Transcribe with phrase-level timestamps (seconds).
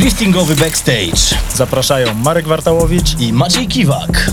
[0.00, 4.30] Driftingowy Backstage Zapraszają Marek Wartałowicz i Maciej Kiwak.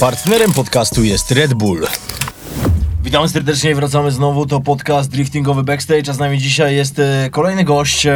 [0.00, 1.86] Partnerem podcastu jest Red Bull.
[3.04, 4.46] Witamy serdecznie, wracamy znowu.
[4.46, 8.06] To podcast Driftingowy Backstage, a z nami dzisiaj jest e, kolejny gość.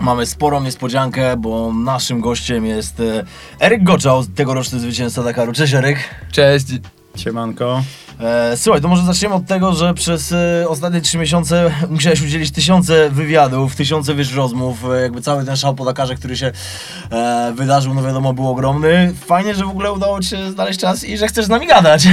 [0.00, 3.24] Mamy sporą niespodziankę, bo naszym gościem jest e,
[3.60, 5.52] Eryk Goczał, tegoroczny zwycięzca Dakaru.
[5.52, 5.98] Cześć Eryk.
[6.32, 6.66] Cześć.
[7.16, 7.82] Siemanko.
[8.20, 12.50] E, słuchaj, to może zaczniemy od tego, że przez e, ostatnie trzy miesiące musiałeś udzielić
[12.50, 16.52] tysiące wywiadów, tysiące wiesz, rozmów, e, jakby cały ten szał po Dakarze, który się
[17.10, 19.14] e, wydarzył, no wiadomo, był ogromny.
[19.26, 22.08] Fajnie, że w ogóle udało Ci się znaleźć czas i że chcesz z nami gadać.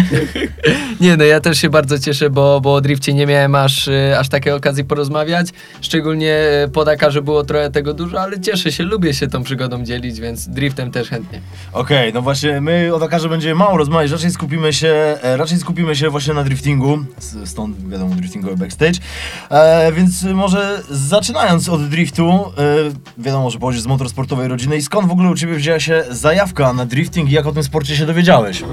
[1.02, 4.30] Nie no, ja też się bardzo cieszę, bo, bo o drifcie nie miałem aż, aż
[4.30, 5.48] takiej okazji porozmawiać.
[5.82, 6.38] Szczególnie
[6.74, 10.48] po Dakarze było trochę tego dużo, ale cieszę się, lubię się tą przygodą dzielić, więc
[10.48, 11.42] driftem też chętnie.
[11.74, 16.10] Okej, no właśnie, my o Dakarze będziemy mało rozmawiać, raczej skupimy się, raczej skupimy się
[16.10, 17.00] właśnie na driftingu,
[17.46, 19.00] stąd wiadomo driftingowy backstage,
[19.50, 25.08] e, więc może zaczynając od driftu, e, wiadomo, że pochodzisz z motorsportowej rodziny i skąd
[25.08, 28.06] w ogóle u Ciebie wzięła się zajawka na drifting i jak o tym sporcie się
[28.06, 28.64] dowiedziałeś?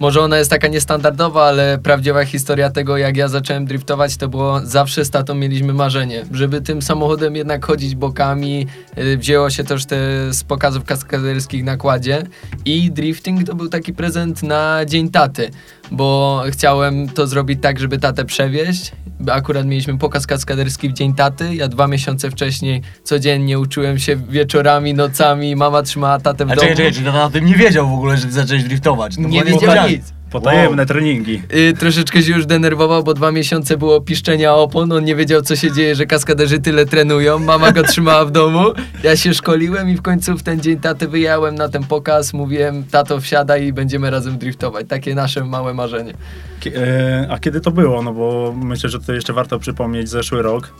[0.00, 4.60] Może ona jest taka niestandardowa, ale prawdziwa historia tego, jak ja zacząłem driftować, to było
[4.64, 8.66] zawsze z tatą mieliśmy marzenie, żeby tym samochodem jednak chodzić bokami.
[8.98, 9.96] Y, Wzięło się też te
[10.32, 12.22] z pokazów kaskaderskich na kładzie
[12.64, 15.50] i drifting to był taki prezent na dzień taty,
[15.90, 18.92] bo chciałem to zrobić tak, żeby tatę przewieźć.
[19.32, 21.54] Akurat mieliśmy pokaz kaskaderski w dzień taty.
[21.54, 25.56] Ja dwa miesiące wcześniej codziennie uczyłem się wieczorami, nocami.
[25.56, 26.68] Mama trzymała tatę w A domu.
[26.68, 29.14] czekaj, czekaj, czy o tym nie wiedział w ogóle, że Ty zacząłeś driftować?
[29.14, 29.90] To Nie była wiedział niespodzianka.
[29.90, 30.12] nic.
[30.30, 31.42] Potajemne treningi.
[31.54, 35.56] Y, troszeczkę się już denerwował, bo dwa miesiące było piszczenia opon, on nie wiedział co
[35.56, 38.64] się dzieje, że kaskaderzy tyle trenują, mama go trzymała w domu,
[39.02, 42.84] ja się szkoliłem i w końcu w ten dzień taty wyjechałem na ten pokaz, mówiłem
[42.90, 46.14] tato wsiadaj i będziemy razem driftować, takie nasze małe marzenie.
[46.60, 48.02] Kie- e, A kiedy to było?
[48.02, 50.72] No bo myślę, że to jeszcze warto przypomnieć zeszły rok.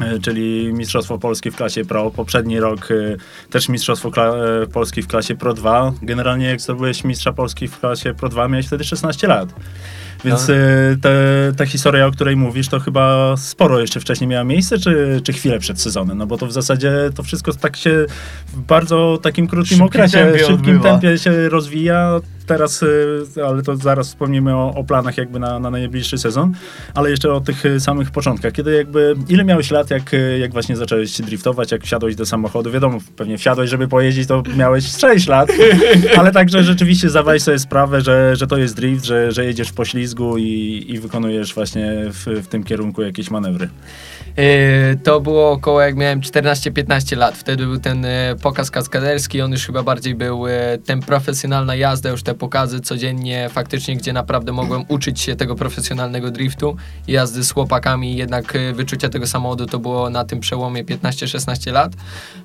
[0.00, 2.10] E, Czyli Mistrzostwo Polski w klasie Pro.
[2.10, 2.94] Poprzedni rok e,
[3.50, 5.92] też Mistrzostwo kla- e, Polski w klasie Pro 2.
[6.02, 9.48] Generalnie jak zdobyłeś Mistrza Polski w klasie Pro 2, miałeś wtedy 16 lat.
[10.24, 10.54] Więc No.
[11.02, 11.10] te,
[11.56, 15.58] ta historia, o której mówisz, to chyba sporo jeszcze wcześniej miała miejsce, czy, czy chwilę
[15.58, 16.18] przed sezonem?
[16.18, 18.06] No bo to w zasadzie to wszystko tak się
[18.52, 20.82] w bardzo takim krótkim Szybkim okresie, tempie szybkim odbywa.
[20.98, 22.20] tempie się rozwija.
[22.46, 26.52] Teraz, y, ale to zaraz wspomnimy o, o planach jakby na, na najbliższy sezon,
[26.94, 28.52] ale jeszcze o tych y, samych początkach.
[28.52, 32.70] Kiedy jakby, ile miałeś lat, jak, y, jak właśnie zacząłeś driftować, jak wsiadłeś do samochodu?
[32.70, 35.52] Wiadomo, pewnie wsiadłeś, żeby pojeździć, to miałeś 6 lat,
[36.18, 39.74] ale także rzeczywiście zdawałeś sobie sprawę, że, że to jest drift, że, że jedziesz w
[39.74, 43.68] poślizgu i, i wykonujesz właśnie w, w tym kierunku jakieś manewry.
[44.38, 49.52] Y, to było około jak miałem 14-15 lat, wtedy był ten y, pokaz kaskaderski, on
[49.52, 50.50] już chyba bardziej był y,
[50.86, 56.30] ten profesjonalna jazda, już te pokazy codziennie faktycznie, gdzie naprawdę mogłem uczyć się tego profesjonalnego
[56.30, 56.76] driftu,
[57.08, 61.92] jazdy z chłopakami, jednak wyczucia tego samochodu to było na tym przełomie 15-16 lat.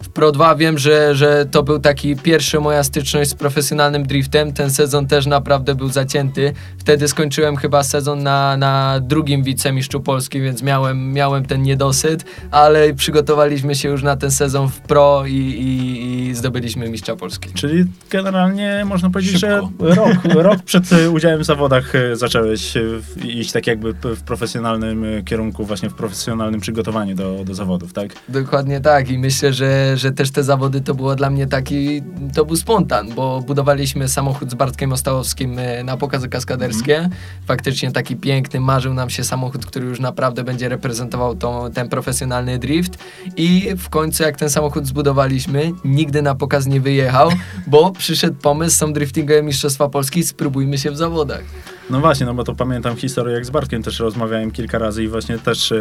[0.01, 4.53] W Pro 2 wiem, że, że to był taki pierwszy moja styczność z profesjonalnym driftem,
[4.53, 10.41] ten sezon też naprawdę był zacięty, wtedy skończyłem chyba sezon na, na drugim wicemistrzu Polski,
[10.41, 15.31] więc miałem, miałem ten niedosyt, ale przygotowaliśmy się już na ten sezon w Pro i,
[15.33, 17.49] i, i zdobyliśmy mistrza Polski.
[17.53, 19.69] Czyli generalnie można powiedzieć, Szybko.
[19.79, 20.17] że rok,
[20.47, 20.83] rok przed
[21.13, 25.93] udziałem w zawodach y, zacząłeś w- iść tak jakby w profesjonalnym y, kierunku, właśnie w
[25.93, 28.09] profesjonalnym przygotowaniu do, do zawodów, tak?
[28.29, 32.01] Dokładnie tak i myślę, że, że też te zawody to było dla mnie taki,
[32.33, 37.09] to był spontan, bo budowaliśmy samochód z Bartkiem Ostałowskim e, na pokazy kaskaderskie.
[37.47, 42.59] Faktycznie taki piękny, marzył nam się samochód, który już naprawdę będzie reprezentował tą, ten profesjonalny
[42.59, 42.97] drift
[43.37, 47.29] i w końcu jak ten samochód zbudowaliśmy, nigdy na pokaz nie wyjechał,
[47.67, 51.43] bo przyszedł pomysł, są driftingowe Mistrzostwa Polski, spróbujmy się w zawodach.
[51.89, 55.07] No właśnie, no bo to pamiętam historię, jak z Bartkiem też rozmawiałem kilka razy i
[55.07, 55.79] właśnie też, e,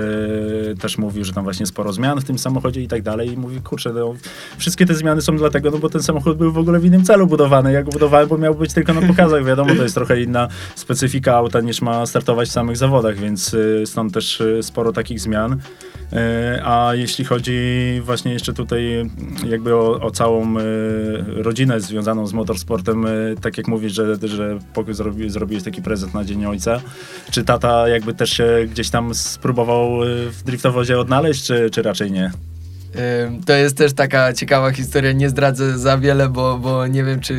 [0.80, 3.60] też mówił, że tam właśnie sporo zmian w tym samochodzie i tak dalej i mówi,
[3.60, 4.14] kurczę, no,
[4.58, 7.26] wszystkie te zmiany są dlatego, no bo ten samochód był w ogóle w innym celu
[7.26, 7.72] budowany.
[7.72, 9.44] Ja go budowałem, bo miał być tylko na pokazach.
[9.44, 13.86] Wiadomo, to jest trochę inna specyfika auta niż ma startować w samych zawodach, więc e,
[13.86, 15.56] stąd też e, sporo takich zmian.
[16.64, 17.52] A jeśli chodzi
[18.04, 19.10] właśnie jeszcze tutaj
[19.46, 20.54] jakby o, o całą
[21.36, 23.06] rodzinę związaną z motorsportem,
[23.40, 24.58] tak jak mówisz, że, że
[24.90, 26.80] zrobi, zrobiłeś taki prezent na Dzień Ojca,
[27.30, 32.12] czy tata jakby też się gdzieś tam spróbował e, w driftowozie odnaleźć, czy, czy raczej
[32.12, 32.30] nie?
[33.46, 37.36] To jest też taka ciekawa historia, nie zdradzę za wiele, bo, bo nie wiem, czy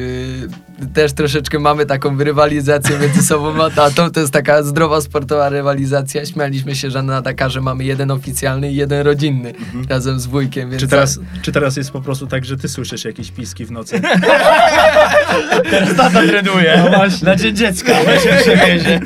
[0.93, 4.11] też troszeczkę mamy taką rywalizację między sobą a tatą.
[4.11, 6.25] To jest taka zdrowa sportowa rywalizacja.
[6.25, 9.53] Śmialiśmy się, że na Dakarze mamy jeden oficjalny i jeden rodzinny
[9.89, 10.69] razem z wujkiem.
[10.69, 13.71] Więc Czy teraz, czy teraz jest po prostu tak, że ty słyszysz jakieś piski w
[13.71, 14.01] nocy?
[15.71, 16.81] Teraz tata trenuje.
[16.91, 17.25] No właśnie.
[17.25, 17.93] Na dzień dziecka.
[18.23, 18.99] Się przewiezie.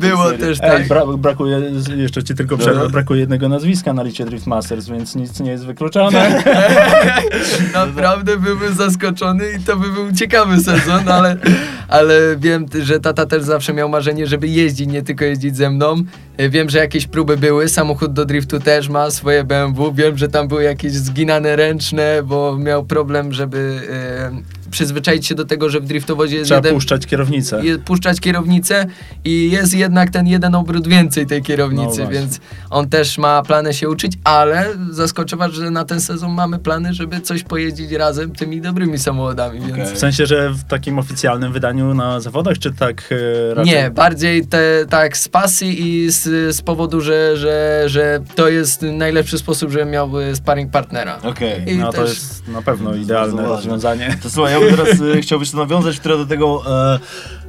[0.00, 0.88] Było też Ej, tak.
[0.88, 1.60] bra brakuje,
[1.96, 5.66] jeszcze ci tylko przerwę, brakuje jednego nazwiska na liście Drift Masters, więc nic nie jest
[5.66, 6.42] wykluczone.
[7.74, 11.36] Naprawdę byłbym zaskoczony i to by był ciekawy sezon, ale,
[11.88, 15.94] ale wiem, że tata też zawsze miał marzenie, żeby jeździć, nie tylko jeździć ze mną.
[16.36, 19.92] E, Wiem, że jakieś próby były, samochód do driftu też ma swoje BMW.
[19.94, 25.44] Wiem, że tam były jakieś zginane ręczne, bo miał problem, żeby e, przyzwyczaić się do
[25.44, 26.74] tego, że w driftowozie jest Trzeba jeden...
[26.74, 27.60] puszczać kierownicę.
[27.64, 28.86] je- puszczać kierownicę
[29.24, 32.08] i jest jednak ten jeden obrót więcej tej No kierownicy, właśnie.
[32.10, 32.40] więc
[32.70, 36.94] on też ma plany się uczyć, ale zaskoczę was, że na ten sezon mamy plany,
[36.94, 39.72] żeby coś pojeździć razem tymi dobrymi samochodami, więc...
[39.72, 39.94] Okej.
[39.94, 43.10] W sensie, że w takim oficjalnym wydaniu na zawodach, czy tak
[43.50, 43.74] e, raczej?
[43.74, 48.82] Nie, bardziej te, tak z pasji i z, z powodu, że, że, że to jest
[48.82, 51.18] najlepszy sposób, żebym miał y, sparring partnera.
[51.22, 51.70] Okej.
[51.72, 54.18] I No to też- jest na pewno idealne rozwiązanie.
[54.22, 56.62] To słuchaj, ja bym teraz e, chciał jeszcze nawiązać które do tego
[56.94, 56.98] e,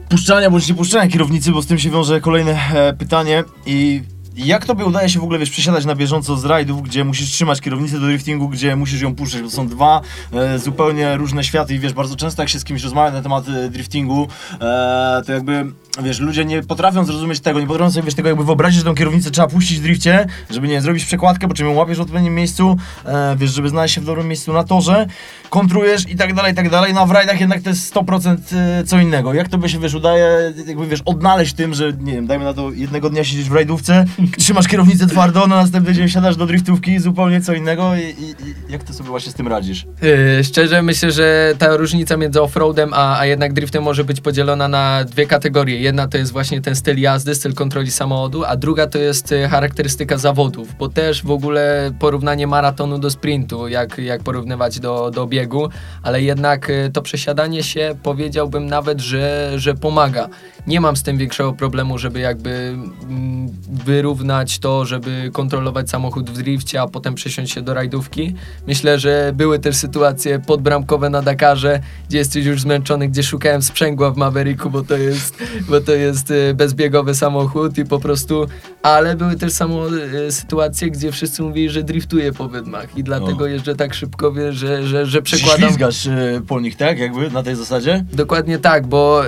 [0.09, 4.01] puszczania bądź nie puszczania kierownicy, bo z tym się wiąże kolejne e, pytanie i
[4.36, 7.62] jak tobie udaje się w ogóle, wiesz, przesiadać na bieżąco z rajdów, gdzie musisz trzymać
[7.62, 10.01] kierownicę do driftingu, gdzie musisz ją puszczać, bo są dwa
[10.33, 13.45] e, zupełnie różne światy i wiesz, bardzo często jak się z kimś rozmawia na temat
[13.48, 14.28] e, driftingu,
[14.62, 15.66] e, to jakby,
[16.03, 18.95] wiesz, ludzie nie potrafią zrozumieć tego, nie potrafią sobie, wiesz, tego jakby wyobrazić, że tą
[18.95, 22.35] kierownicę trzeba puścić w drifcie, żeby nie zrobić przekładkę, po czym ją łapiesz w odpowiednim
[22.35, 25.07] miejscu, e, wiesz, żeby znaleźć się w dobrym miejscu na torze,
[25.49, 28.38] kontrujesz i tak dalej, i tak dalej, no a w rajdach jednak to jest 100%
[28.53, 29.33] e, co innego.
[29.33, 32.53] Jak to by się, wiesz, udaje, jakby, wiesz, odnaleźć tym, że, nie wiem, dajmy na
[32.53, 34.05] to, jednego dnia siedzisz w rajdówce,
[34.37, 38.71] trzymasz kierownicę twardo, na następny dzień siadasz do driftówki, zupełnie co innego i, i, i
[38.71, 39.85] jak ty sobie właśnie z tym radzisz?
[40.01, 44.67] Yy, szczerze myślę, że ta różnica między offroadem a, a jednak driftem może być podzielona
[44.67, 45.81] na dwie kategorie.
[45.81, 49.48] Jedna to jest właśnie ten styl jazdy, styl kontroli samochodu, a druga to jest y,
[49.48, 55.28] charakterystyka zawodów, bo też w ogóle porównanie maratonu do sprintu, jak, jak porównywać do, do
[55.28, 55.69] biegu,
[56.04, 60.30] ale jednak y, to przesiadanie się powiedziałbym nawet, że, że pomaga.
[60.68, 63.50] Nie mam z tym większego problemu, żeby jakby mm,
[63.86, 68.36] wyrównać to, żeby kontrolować samochód w drifcie, a potem przesiąść się do rajdówki.
[68.68, 71.80] Myślę, że były też sytuacje podbramkowe na Dakarze,
[72.10, 76.31] gdzie jesteś już zmęczony, gdzie szukałem sprzęgła w Mavericku, bo to jest, bo to jest
[76.31, 78.47] y, bezbiegowy samochód i po prostu,
[78.83, 79.88] ale były też samo
[80.27, 83.47] y, sytuacje, gdzie wszyscy mówili, że driftuję po wydmach i dlatego O.
[83.47, 85.59] jeżdżę tak szybko, wie, że, że, że przekładam...
[85.59, 87.00] ślizgasz e, po nich, tak?
[87.00, 88.06] Jakby na tej zasadzie?
[88.13, 89.21] Dokładnie tak, bo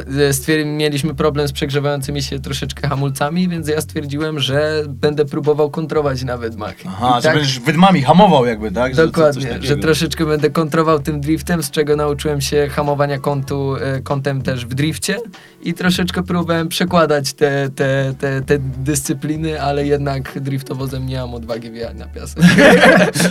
[0.65, 6.37] mieliśmy problem z przegrzewającymi się troszeczkę hamulcami, więc ja stwierdziłem, że będę próbował kontrować na
[6.37, 6.75] wydmach.
[6.87, 8.95] Aha, I tak, będziesz wydmami hamował jakby, tak?
[8.95, 14.41] Że Dokładnie, że troszeczkę będę kontrował tym driftem, z czego nauczyłem się hamowania kątu, kątem
[14.41, 15.17] też w drifcie
[15.61, 21.71] i troszeczkę próbowałem przekładać te, te, te, te dyscypliny, ale jednak driftowozem nie mam odwagi
[21.71, 22.43] wjechać na piasek.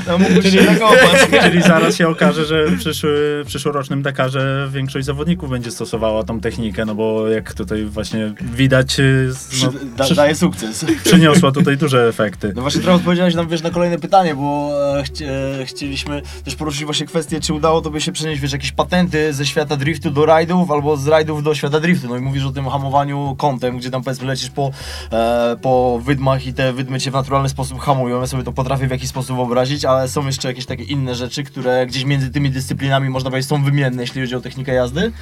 [0.07, 1.43] No, mógłbyś się nakopać.
[1.43, 6.41] Czyli zaraz się okaże, że w, przyszły, w przyszłorocznym Dakarze większość zawodników będzie stosowała tą
[6.41, 10.85] technikę, no bo jak tutaj właśnie widać, y, Przy, no, da, przy, daje sukces.
[11.05, 12.53] przyniosła tutaj duże efekty.
[12.57, 15.31] No właśnie trochę odpowiedziałeś nam, wiesz, na kolejne pytanie, bo e, chci, e,
[15.65, 19.77] chcieliśmy też poruszyć właśnie kwestię, czy udało tobie się przenieść, wiesz, jakieś patenty ze świata
[19.77, 22.09] driftu do rajdów, albo z rajdów do świata driftu.
[22.09, 22.92] No i mówisz o tym hamowaniu
[23.37, 24.71] kątem, gdzie tam powiedzmy lecisz po,
[25.13, 28.21] e, po wydmach i te wydmy cię w naturalny sposób hamują.
[28.21, 31.45] Ja sobie to potrafię w jakiś sposób wyobrazić, ale są jeszcze jakieś takie inne rzeczy,
[31.45, 35.13] które gdzieś między tymi dyscyplinami można powiedzieć są wymienne, jeśli chodzi o technikę jazdy.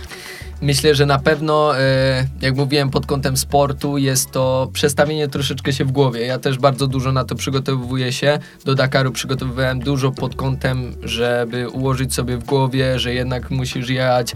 [0.62, 5.84] Myślę, że na pewno, e, jak mówiłem, pod kątem sportu jest to przestawienie troszeczkę się
[5.84, 6.20] w głowie.
[6.20, 8.38] Ja też bardzo dużo na to przygotowuję się.
[8.64, 14.32] Do Dakaru przygotowywałem dużo pod kątem, żeby ułożyć sobie w głowie, że jednak musisz jechać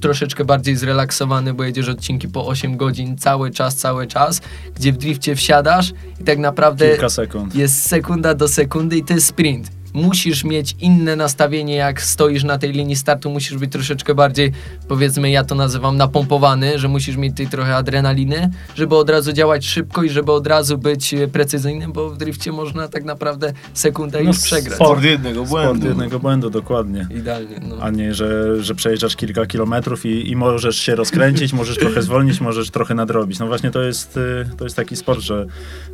[0.00, 4.40] troszeczkę bardziej zrelaksowany, bo jedziesz odcinki po 8 godzin cały czas, cały czas,
[4.76, 7.54] gdzie w drifcie wsiadasz i tak naprawdę Kilka sekund.
[7.54, 9.77] jest sekunda do sekundy i to jest sprint.
[10.02, 14.52] Musisz mieć inne nastawienie, jak stoisz na tej linii startu, musisz być troszeczkę bardziej,
[14.88, 19.66] powiedzmy, ja to nazywam napompowany, że musisz mieć tej trochę adrenaliny, żeby od razu działać
[19.66, 24.18] szybko i żeby od razu być e, precyzyjnym, bo w drifcie można tak naprawdę sekundę
[24.22, 24.74] No, już przegrać.
[24.74, 25.86] Sport jednego Sport błędu.
[25.88, 27.06] jednego błędu, dokładnie.
[27.16, 27.76] Idealnie, no.
[27.80, 32.40] A nie, że, że przejeżdżasz kilka kilometrów i, i możesz się rozkręcić, możesz trochę zwolnić,
[32.40, 33.38] możesz trochę nadrobić.
[33.38, 35.46] No właśnie to jest, y, to jest taki sport, że,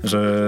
[0.04, 0.44] że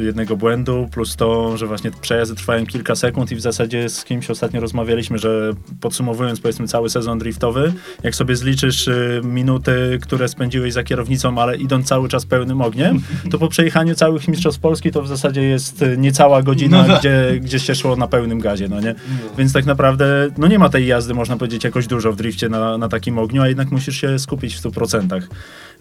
[0.00, 4.04] jednego błędu plus to, że właśnie przejazdy trwają kilka kilka sekund i w zasadzie z
[4.04, 10.28] kimś ostatnio rozmawialiśmy, że podsumowując powiedzmy cały sezon driftowy, jak sobie zliczysz y, minuty, które
[10.28, 14.90] spędziłeś za kierownicą, ale idąc cały czas pełnym ogniem, to po przejechaniu całych mistrzostw Polski
[14.90, 17.00] to w zasadzie jest y, niecała godzina, No tak.
[17.00, 18.94] gdzie, gdzie się szło na pełnym gazie, no nie?
[19.38, 22.78] Więc tak naprawdę, no nie ma tej jazdy, można powiedzieć, jakoś dużo w drifcie na,
[22.78, 25.20] na takim ogniu, a jednak musisz się skupić w 100%.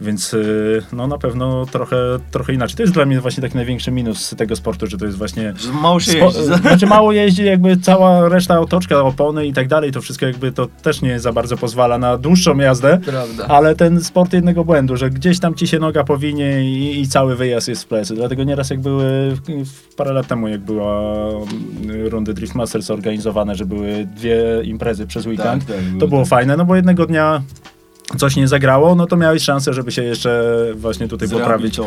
[0.01, 1.97] Więc y, no na pewno trochę,
[2.31, 2.77] trochę inaczej.
[2.77, 5.71] To jest dla mnie właśnie taki największy minus tego sportu, że to jest właśnie Że
[5.71, 6.43] mało się jeździ.
[6.61, 10.67] Znaczy mało jeździ, jakby cała reszta otoczka, opony i tak dalej, to wszystko jakby to
[10.81, 12.99] też nie za bardzo pozwala na dłuższą jazdę.
[13.05, 13.47] Prawda.
[13.47, 17.35] Ale ten sport jednego błędu, że gdzieś tam ci się noga powinie i, i cały
[17.35, 18.15] wyjazd jest w plecy.
[18.15, 19.37] Dlatego nieraz jak były,
[19.97, 21.11] parę lat temu jak była
[21.81, 26.21] mm, rundy Drift Masters organizowane, że były dwie imprezy przez weekend, tak, to były było
[26.21, 26.29] tak.
[26.29, 27.41] fajne, no bo jednego dnia
[28.17, 31.79] coś nie zagrało, no to miałeś szansę, żeby się jeszcze właśnie tutaj poprawić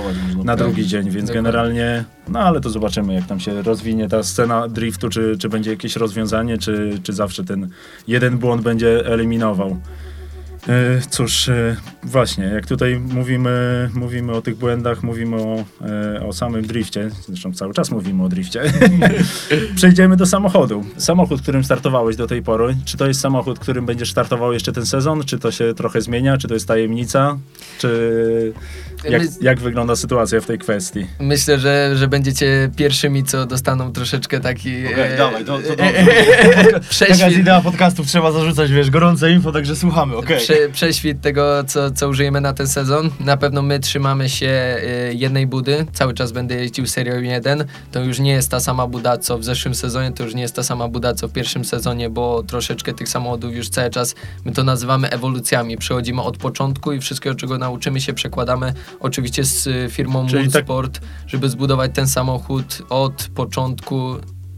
[0.44, 4.68] na drugi dzień, więc generalnie, no ale to zobaczymy, jak tam się rozwinie ta scena
[4.68, 7.68] driftu, czy, czy będzie jakieś rozwiązanie, czy, czy zawsze ten
[8.08, 9.76] jeden błąd będzie eliminował.
[10.69, 15.64] E, Cóż, e, właśnie, jak tutaj mówimy, mówimy o tych błędach, mówimy o,
[16.16, 18.62] e, o samym drifcie, zresztą cały czas mówimy o drifcie,
[19.76, 20.85] przejdziemy do samochodu.
[20.97, 24.87] Samochód, którym startowałeś do tej pory, czy to jest samochód, którym będziesz startował jeszcze ten
[24.87, 27.38] sezon, czy to się trochę zmienia, czy to jest tajemnica,
[27.78, 28.52] czy
[29.09, 31.07] jak, jak wygląda sytuacja w tej kwestii?
[31.21, 34.87] Myślę, że, że będziecie pierwszymi, co dostaną troszeczkę taki...
[34.87, 35.76] Okej, e, dawaj, to, to dobrze.
[35.76, 40.38] Taka jest prześwit, idea podcastów, trzeba zarzucać, wiesz, gorące info, także słuchamy, okej.
[40.54, 43.11] Prze, prześwit tego, co, co użyjemy na ten sezon.
[43.21, 45.87] Na pewno my trzymamy się e, jednej budy.
[45.92, 47.64] Cały czas będę jeździł serią 1.
[47.92, 50.56] To już nie jest ta sama buda, co w zeszłym sezonie, to już nie jest
[50.56, 54.52] ta sama buda, co w pierwszym sezonie, bo troszeczkę tych samochodów już cały czas, my
[54.52, 55.76] to nazywamy ewolucjami.
[55.76, 60.66] Przechodzimy od początku i wszystkiego, czego nauczymy się, przekładamy oczywiście z y, firmą Czyli tak-
[61.26, 64.16] żeby zbudować ten samochód od początku.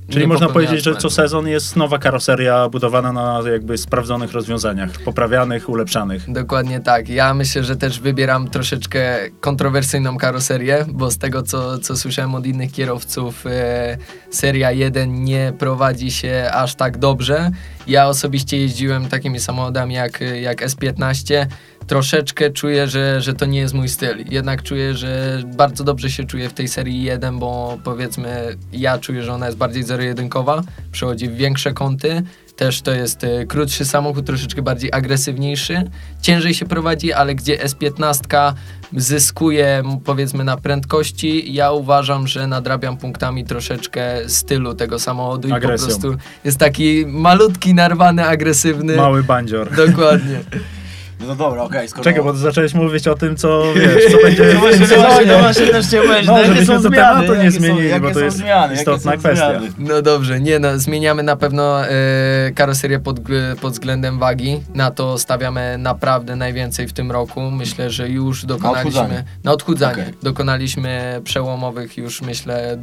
[0.08, 5.68] Czyli można powiedzieć, że co sezon jest nowa karoseria budowana na jakby sprawdzonych rozwiązaniach, poprawianych,
[5.68, 6.32] ulepszanych.
[6.32, 7.08] Dokładnie tak.
[7.08, 12.46] Ja myślę, że też wybieram troszeczkę kontrowersyjną karoserię, bo z tego, co, co słyszałem od
[12.46, 13.98] innych kierowców, e,
[14.30, 17.50] seria 1 nie prowadzi się aż tak dobrze.
[17.86, 21.46] Ja osobiście jeździłem takimi samochodami jak, jak S15.
[21.86, 24.24] Troszeczkę czuję, że, że to nie jest mój styl.
[24.30, 29.22] Jednak czuję, że bardzo dobrze się czuję w tej serii 1, bo powiedzmy, ja czuję,
[29.22, 30.62] że ona jest bardziej zero-jedynkowa,
[30.92, 32.22] przechodzi w większe kąty.
[32.56, 35.82] Też to jest e, krótszy samochód, troszeczkę bardziej agresywniejszy.
[36.22, 38.52] Ciężej się prowadzi, ale gdzie S15
[38.96, 45.86] zyskuje powiedzmy na prędkości, ja uważam, że nadrabiam punktami troszeczkę stylu tego samochodu i Agresją.
[45.86, 48.96] po prostu jest taki malutki, narwany, agresywny.
[48.96, 49.76] Mały bandzior.
[49.76, 50.40] Dokładnie.
[51.20, 52.04] No dobra, okej, skoro...
[52.04, 55.26] Czekaj, bo zacząłeś mówić o tym, co wiesz, co będzie No właśnie, tym no właśnie,
[55.32, 57.88] no właśnie też chciałem powiedzieć, No, jakie żebyśmy są to zmiany, tematu nie są- zmienili,
[57.88, 59.50] jakie bo to są jest zmiany, istotna kwestia.
[59.50, 59.72] zmiany?
[59.78, 61.90] No dobrze, nie no, zmieniamy na pewno e,
[62.54, 63.20] karoserię pod,
[63.60, 64.60] pod względem wagi.
[64.74, 67.50] Na to stawiamy naprawdę najwięcej w tym roku.
[67.50, 69.00] Myślę, że już dokonaliśmy.
[69.00, 69.24] odchudzanie.
[69.44, 70.02] Na odchudzanie.
[70.02, 70.14] Okej.
[70.22, 72.78] Dokonaliśmy przełomowych już myślę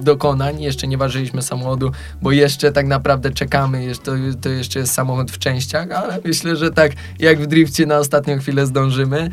[0.00, 0.62] dokonań.
[0.62, 3.84] Jeszcze nie ważyliśmy samochodu, bo jeszcze tak naprawdę czekamy.
[3.84, 4.12] Jeszcze, to,
[4.42, 8.38] to jeszcze jest samochód w częściach, ale myślę, że tak jak w drifcie na ostatnią
[8.38, 9.30] chwilę zdążymy.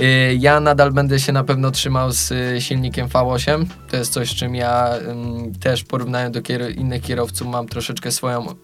[0.00, 3.64] Y, Ja nadal będę się na pewno trzymał z y, silnikiem V8.
[3.90, 4.90] To jest coś, czym ja
[5.60, 8.54] też porównując do kier- innych kierowców mam troszeczkę swoją y,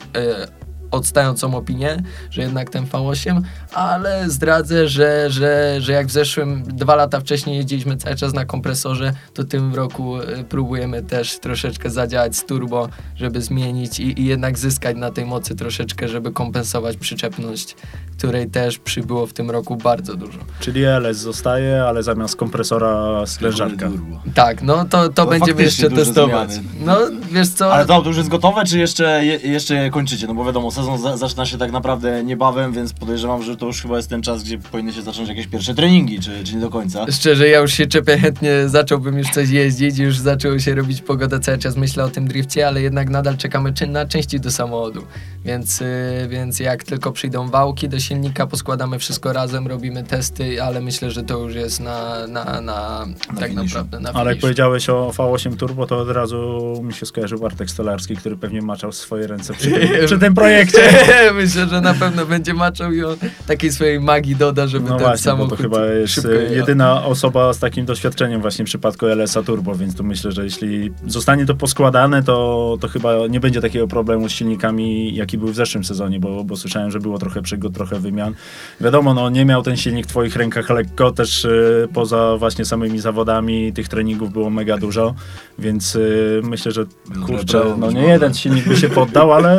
[0.92, 3.40] odstającą opinię, że jednak ten V8,
[3.72, 8.44] ale zdradzę, że, że, że jak w zeszłym dwa lata wcześniej jeździliśmy cały czas na
[8.44, 14.24] kompresorze, to tym roku y, próbujemy też troszeczkę zadziałać z turbo, żeby zmienić i, i
[14.24, 17.76] jednak zyskać na tej mocy troszeczkę, żeby kompensować przyczepność,
[18.18, 20.38] której też przybyło w tym roku bardzo dużo.
[20.60, 23.88] Czyli LS zostaje, ale zamiast kompresora sprężarka.
[24.34, 26.52] Tak, no to, to No będziemy jeszcze testować.
[26.52, 26.68] zmiany.
[26.84, 26.98] No
[27.32, 30.26] wiesz co, Ale to auto już jest gotowe, czy jeszcze, je, jeszcze je kończycie?
[30.26, 33.82] No bo wiadomo, sezon za, zaczyna się tak naprawdę niebawem, więc podejrzewam, że to już
[33.82, 36.70] chyba jest ten czas, gdzie powinny się zacząć jakieś pierwsze treningi, czy, czy nie do
[36.70, 37.06] końca.
[37.10, 41.38] Szczerze, ja już się czepię, chętnie zacząłbym już coś jeździć, już zaczęło się robić pogoda,
[41.38, 45.02] cały czas myślę o tym drifcie, ale jednak nadal czekamy na części do samochodu,
[45.44, 45.86] więc, yy,
[46.28, 51.22] więc jak tylko przyjdą wałki do silnika, poskładamy wszystko razem, robimy testy, ale myślę, że
[51.22, 53.06] to już jest na, na, na,
[53.40, 53.74] tak finiszu.
[53.74, 57.70] naprawdę na Ale jak powiedziałeś o V8 Turbo, to od razu mi się skojarzył Bartek
[57.70, 60.71] Stolarski, który pewnie maczał swoje ręce przy tym, przy tym projekcie.
[61.34, 65.06] Myślę, że na pewno będzie maczał i on takiej swojej magii doda, żeby No ten
[65.06, 69.42] właśnie, bo samochód to chyba jest jedyna osoba z takim doświadczeniem właśnie w przypadku LS-a
[69.42, 73.88] Turbo, więc tu myślę, że jeśli zostanie to poskładane, to, to chyba nie będzie takiego
[73.88, 77.74] problemu z silnikami, jaki był w zeszłym sezonie, bo, bo słyszałem, że było trochę przygód,
[77.74, 78.34] trochę wymian.
[78.80, 81.50] Wiadomo, no nie miał ten silnik w twoich rękach lekko, też e,
[81.92, 85.14] poza właśnie samymi zawodami tych treningów było mega dużo,
[85.58, 85.98] więc e,
[86.42, 86.84] myślę, że
[87.26, 89.58] kurczę, brawo, no nie jeden silnik by się poddał, ale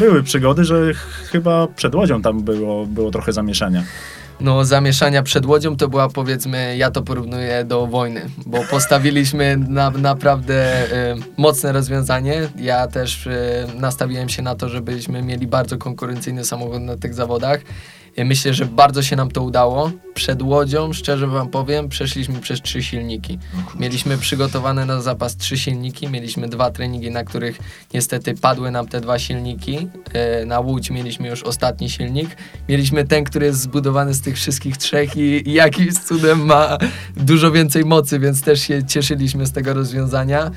[0.00, 3.82] były przygody, że ch- chyba przed Łodzią tam było, było trochę zamieszania.
[4.40, 9.90] No, zamieszania przed Łodzią to była powiedzmy, ja to porównuję do wojny, bo postawiliśmy na,
[9.90, 12.48] naprawdę y, mocne rozwiązanie.
[12.56, 13.32] Ja też y,
[13.74, 17.60] nastawiłem się na to, żebyśmy mieli bardzo konkurencyjny samochód na tych zawodach.
[18.24, 19.90] Myślę, że bardzo się nam to udało.
[20.14, 23.38] Przed Łodzią, szczerze wam powiem, przeszliśmy przez trzy silniki.
[23.78, 27.58] Mieliśmy przygotowane na zapas trzy silniki, mieliśmy dwa treningi, na których
[27.94, 29.88] niestety padły nam te dwa silniki.
[30.12, 32.36] E, Na Łódź mieliśmy już ostatni silnik.
[32.68, 36.78] Mieliśmy ten, który jest zbudowany z tych wszystkich trzech i, i jakimś cudem ma
[37.16, 40.50] dużo więcej mocy, więc też się cieszyliśmy z tego rozwiązania.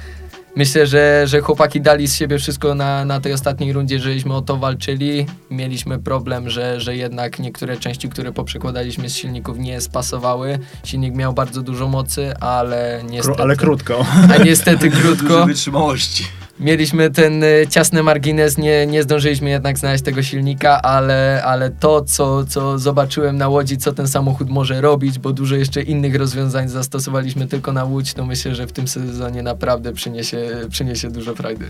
[0.55, 4.41] Myślę, że, że chłopaki dali z siebie wszystko na, na tej ostatniej rundzie, żeśmy o
[4.41, 5.25] to walczyli.
[5.50, 10.60] Mieliśmy problem, że, że jednak niektóre części, które poprzekładaliśmy z silników nie spasowały.
[10.84, 13.41] Silnik miał bardzo dużo mocy, ale Kró- niestety...
[13.41, 14.05] ale krótko.
[14.34, 15.27] A niestety krótko.
[15.27, 16.24] Dużo wytrzymałości.
[16.62, 22.01] Mieliśmy ten y, ciasny margines, nie, nie zdążyliśmy jednak znaleźć tego silnika, ale, ale to,
[22.01, 26.70] co, co zobaczyłem na Łodzi, co ten samochód może robić, bo dużo jeszcze innych rozwiązań
[26.70, 31.65] zastosowaliśmy tylko na Łódź, to myślę, że w tym sezonie naprawdę przyniesie, przyniesie dużo frajdy.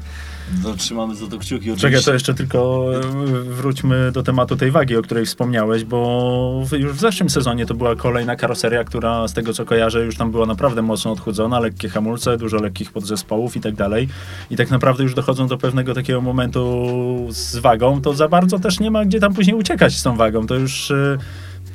[0.63, 1.87] No, trzymamy za to kciuki oczywiście.
[1.87, 3.01] Czekaj, to jeszcze tylko e,
[3.43, 7.95] wróćmy do tematu tej wagi, o której wspomniałeś, bo już w zeszłym sezonie to była
[7.95, 12.37] kolejna karoseria, która z tego co kojarzę już tam była naprawdę mocno odchudzona, lekkie hamulce,
[12.37, 14.07] dużo lekkich podzespołów i tak dalej.
[14.49, 18.79] I tak naprawdę już dochodzą do pewnego takiego momentu z wagą, to za bardzo też
[18.79, 20.47] nie ma gdzie tam później uciekać z tą wagą.
[20.47, 21.17] To już e,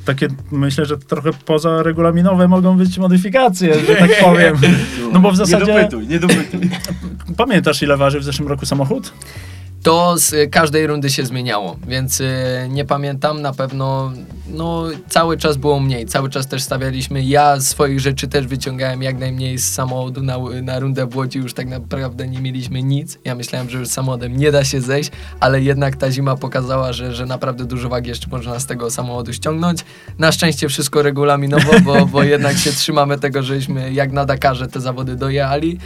[0.05, 4.55] takie, myślę, że trochę poza regulaminowe mogą być modyfikacje, że tak powiem.
[5.13, 5.65] No bo w zasadzie...
[5.65, 6.69] Nie dopytuj, nie dopytuj.
[7.37, 9.13] Pamiętasz ile waży w zeszłym roku samochód?
[9.83, 12.27] To z każdej rundy się zmieniało, więc y,
[12.69, 14.11] nie pamiętam na pewno.
[14.49, 17.23] No, cały czas było mniej, cały czas też stawialiśmy.
[17.23, 21.53] Ja swoich rzeczy też wyciągałem jak najmniej z samochodu na, na rundę w Łodzi, już
[21.53, 23.17] tak naprawdę nie mieliśmy nic.
[23.25, 27.13] Ja myślałem, że już samochodem nie da się zejść, ale jednak ta zima pokazała, że,
[27.13, 29.85] że naprawdę dużo wagi jeszcze można z tego samochodu ściągnąć.
[30.19, 34.79] Na szczęście wszystko regulaminowo, bo, bo jednak się trzymamy tego, żeśmy jak na Dakarze te
[34.79, 35.79] zawody dojechali.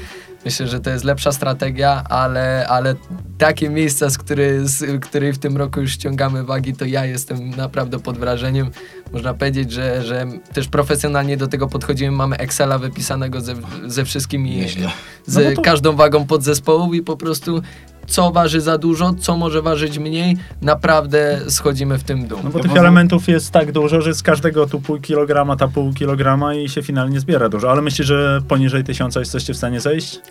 [0.46, 2.96] Myślę, że to jest lepsza strategia, ale, ale
[3.38, 7.50] takie miejsca, z, który, z której w tym roku już ściągamy wagi, to ja jestem
[7.50, 8.72] naprawdę pod wrażeniem.
[9.14, 12.12] Można powiedzieć, że, że też profesjonalnie do tego podchodzimy.
[12.12, 13.56] Mamy Excela wypisanego ze,
[13.86, 14.92] ze wszystkimi, Nieźle.
[15.26, 17.62] z No to- każdą wagą podzespołów i po prostu
[18.08, 22.39] co waży za dużo, co może ważyć mniej, naprawdę schodzimy w tym dół.
[22.43, 25.93] No bo tych elementów jest tak dużo, że z każdego tu pół kilograma, ta pół
[25.93, 27.72] kilograma i się finalnie zbiera dużo.
[27.72, 30.22] Ale myślisz, że poniżej tysiąca jesteście w stanie zejść?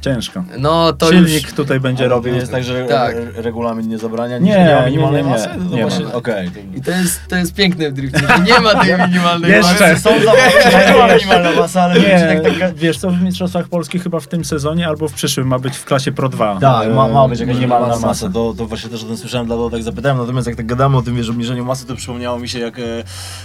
[0.00, 0.44] Ciężko.
[0.58, 1.52] No to Silnik już...
[1.52, 2.34] tutaj będzie robił.
[2.34, 3.14] jest tak, że Tak.
[3.16, 5.34] re- regulamin nie zabrania Nie, nie, ma nie, minimalnej nie, nie.
[5.36, 5.48] masy?
[5.58, 6.12] No to Nie ma.
[6.14, 6.50] okej.
[6.76, 9.90] I to jest, to jest piękne w driftingu, nie ma tej minimalnej Jeszcze.
[9.90, 10.02] masy.
[10.02, 10.10] Są
[10.92, 14.44] była minimalna masa, ale Nie, tak, tak, wiesz co, w Mistrzostwach Polskich chyba w tym
[14.44, 16.58] sezonie albo w przyszłym ma być w klasie Pro 2.
[16.60, 18.30] Tak, ma, ma być E, jakaś minimalna minimalna masa.
[18.30, 20.18] To, to właśnie też o tym słyszałem, dlatego tak zapytałem.
[20.18, 22.82] Natomiast jak tak gadamy o tym, wiesz, obniżeniu masy, to przypomniało mi się, jak e,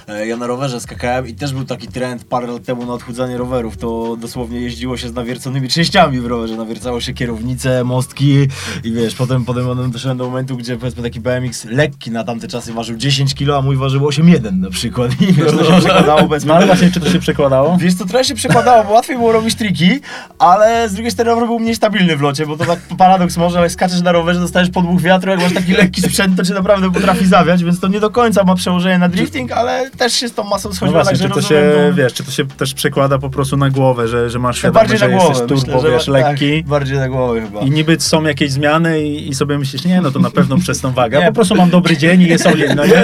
[0.08, 3.38] e, ja na rowerze skakałem i też był taki trend parę lat temu na odchudzanie
[3.38, 3.78] rowerów.
[3.78, 6.41] To dosłownie jeździło się z nawierconymi częściami w rowerze.
[6.48, 8.48] Nawiercało się kierownice, mostki
[8.84, 12.48] i wiesz, potem, potem potem doszedłem do momentu, gdzie powiedzmy taki BMX lekki na tamte
[12.48, 15.22] czasy ważył 10 kg, a mój ważył 8,1 na przykład.
[15.22, 17.78] I wiesz, to się przekładało powiedzmy No ale właśnie, czy to się przekładało?
[17.78, 20.00] Wiesz co, trochę się przekładało, bo łatwiej było robić triki,
[20.40, 23.58] ale z drugiej strony rower był mniej stabilny w locie, bo to tak paradoks może,
[23.58, 26.54] ale jak skaczesz na rowerze, dostajesz podmuch wiatru, jak masz taki lekki sprzęt, to cię
[26.54, 30.30] naprawdę potrafi zawiać, więc to nie do końca ma przełożenie na drifting, ale też się
[30.30, 32.32] z tą masą No schodziła, właśnie, także czy to rozumiem, się, no, wiesz, czy to
[32.32, 35.48] się też przekłada po prostu na głowę, że, że masz tak świadomość, że głowę, jesteś
[35.48, 36.31] turbo, myślę, wiesz, że, lekki.
[36.40, 37.60] Tak, bardziej na głowę chyba.
[37.62, 40.82] I niby są jakieś zmiany i, i sobie myślisz, nie, no to na pewno przez
[40.82, 41.20] tą wagę.
[41.20, 41.26] Nie.
[41.26, 43.04] Po prostu mam dobry dzień i jest solidno, no nie?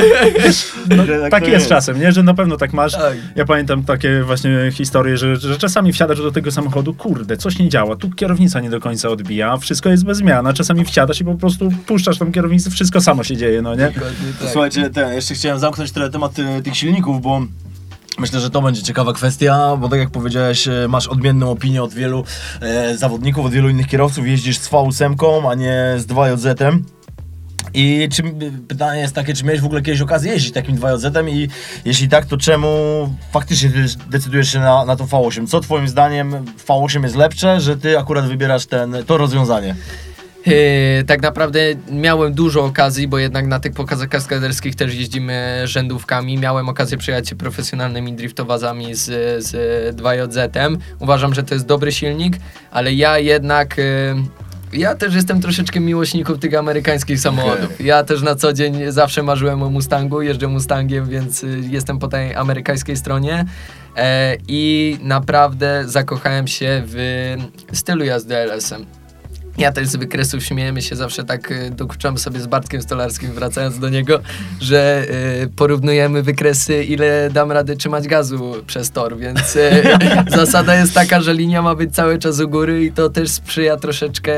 [0.95, 1.69] No, Tak tak jest jest.
[1.69, 2.11] czasem, nie?
[2.11, 2.91] Że na pewno tak masz.
[2.93, 3.17] Tak.
[3.35, 7.69] Ja pamiętam takie właśnie historie, że, że czasami wsiadasz do tego samochodu, kurde, coś nie
[7.69, 11.25] działa, tu kierownica nie do końca odbija, wszystko jest bez zmian, a czasami wsiadasz i
[11.25, 13.85] po prostu puszczasz tą kierownicę, wszystko samo się dzieje, no nie?
[13.87, 14.49] Dokładnie tak.
[14.51, 17.41] Słuchajcie, ten, jeszcze chciałem zamknąć trochę temat y, tych silników, bo
[18.17, 21.93] myślę, że to będzie ciekawa kwestia, bo tak jak powiedziałeś, e, masz odmienną opinię od
[21.93, 22.23] wielu
[22.61, 26.83] e, zawodników, od wielu innych kierowców, jeździsz z V8, a nie z 2JZ-em.
[27.73, 28.23] I czy,
[28.67, 31.49] pytanie jest takie, czy miałeś w ogóle kiedyś okazję jeździć takim 2JZ-em i
[31.85, 32.67] jeśli tak, to czemu
[33.31, 35.47] faktycznie ty decydujesz się na, na to V8?
[35.47, 39.75] Co twoim zdaniem V8 jest lepsze, że ty akurat wybierasz ten, to rozwiązanie?
[40.47, 41.59] Yy, tak naprawdę
[41.91, 46.37] miałem dużo okazji, bo jednak na tych pokazach kaskaderskich też jeździmy rzędówkami.
[46.37, 49.05] Miałem okazję przyjechać się profesjonalnymi driftowazami z,
[49.43, 50.77] z 2JZ-em.
[50.99, 52.37] Uważam, że to jest dobry silnik,
[52.71, 53.77] ale ja jednak...
[53.77, 54.15] Yy,
[54.73, 57.81] ja też jestem troszeczkę miłośnikiem tych amerykańskich samochodów.
[57.81, 62.07] Ja też na co dzień zawsze marzyłem o Mustangu, jeżdżę Mustangiem, więc y, jestem po
[62.07, 63.45] tej amerykańskiej stronie.
[63.95, 67.35] E, I naprawdę zakochałem się w
[67.73, 68.85] stylu jazdy LS-em.
[69.57, 73.79] Ja też z wykresów śmiejemy się zawsze tak, y, dokuczamy sobie z Bartkiem Stolarskim, wracając
[73.79, 74.19] do niego,
[74.61, 75.05] że
[75.43, 79.83] y, porównujemy wykresy, ile dam rady trzymać gazu przez tor, więc y,
[80.37, 83.77] zasada jest taka, że linia ma być cały czas u góry i to też sprzyja
[83.77, 84.33] troszeczkę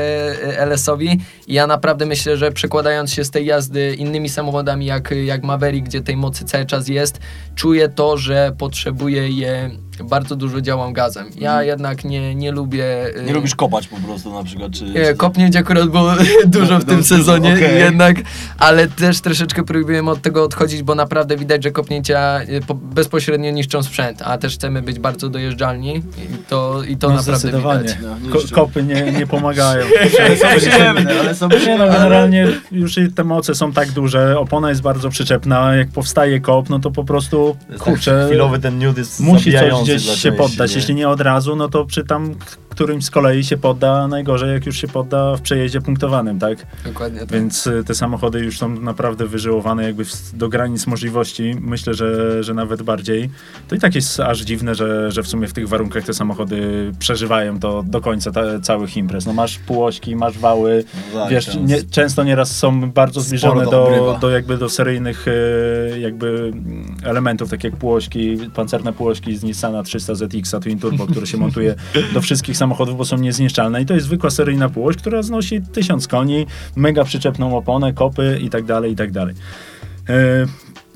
[0.48, 1.20] y, LS-owi.
[1.48, 6.00] Ja naprawdę myślę, że przekładając się z tej jazdy innymi samochodami jak, jak Maverick, gdzie
[6.00, 7.20] tej mocy cały czas jest,
[7.54, 9.70] czuję to, że potrzebuję je
[10.04, 11.26] bardzo dużo działam gazem.
[11.38, 13.16] Ja jednak nie, nie lubię...
[13.18, 14.84] y, Nie lubisz kopać po prostu na przykład, czy...
[14.84, 16.12] nie, czy- kopnięć akurat było
[16.46, 17.78] dużo w No, tym no, sezonie okej.
[17.80, 18.16] jednak,
[18.58, 23.50] ale też troszeczkę próbujemy od tego odchodzić, bo naprawdę widać, że kopnięcia y, po- bezpośrednio
[23.50, 26.02] niszczą sprzęt, a też chcemy być bardzo dojeżdżalni i
[26.48, 27.80] to, i to no naprawdę zdecydowanie.
[27.82, 27.96] widać.
[28.02, 29.84] No, nie Ko- kopy nie, nie pomagają.
[30.20, 31.86] Ale są przyjemne, ale są Nie no, przyjemne.
[31.92, 36.68] generalnie już i te moce są tak duże, opona jest bardzo przyczepna, jak powstaje kop,
[36.70, 39.60] no to po prostu, kurczę, Chwilowy ten niut jest musi coś
[39.96, 40.74] gdzieś się poddać.
[40.74, 42.34] Jeśli nie od razu, no to przy tam
[42.80, 46.66] którymś z kolei się podda, najgorzej jak już się podda w przejeździe punktowanym, tak?
[46.84, 47.32] Dokładnie tak.
[47.32, 51.56] Więc y, te samochody już są naprawdę wyżyłowane jakby do granic możliwości.
[51.60, 53.30] Myślę, że, że nawet bardziej.
[53.68, 56.92] To i tak jest aż dziwne, że, że w sumie w tych warunkach te samochody
[56.98, 59.26] przeżywają to do końca ta, całych imprez.
[59.26, 63.64] No masz półośki, masz wały, No tak, wiesz, tam nie, często nieraz są bardzo zbliżone
[63.64, 64.18] do, obrywa.
[64.18, 69.82] do jakby do seryjnych e, jakby mm, elementów, tak jak półośki, pancerne półośki z Nissana
[69.82, 71.74] 300 ZX-a Twin Turbo, które się montuje
[72.14, 76.08] do wszystkich samochodów, bo są niezniszczalne i to jest zwykła seryjna półoś, która znosi 1000
[76.08, 79.34] koni, mega przyczepną oponę, kopy i tak dalej, i tak dalej.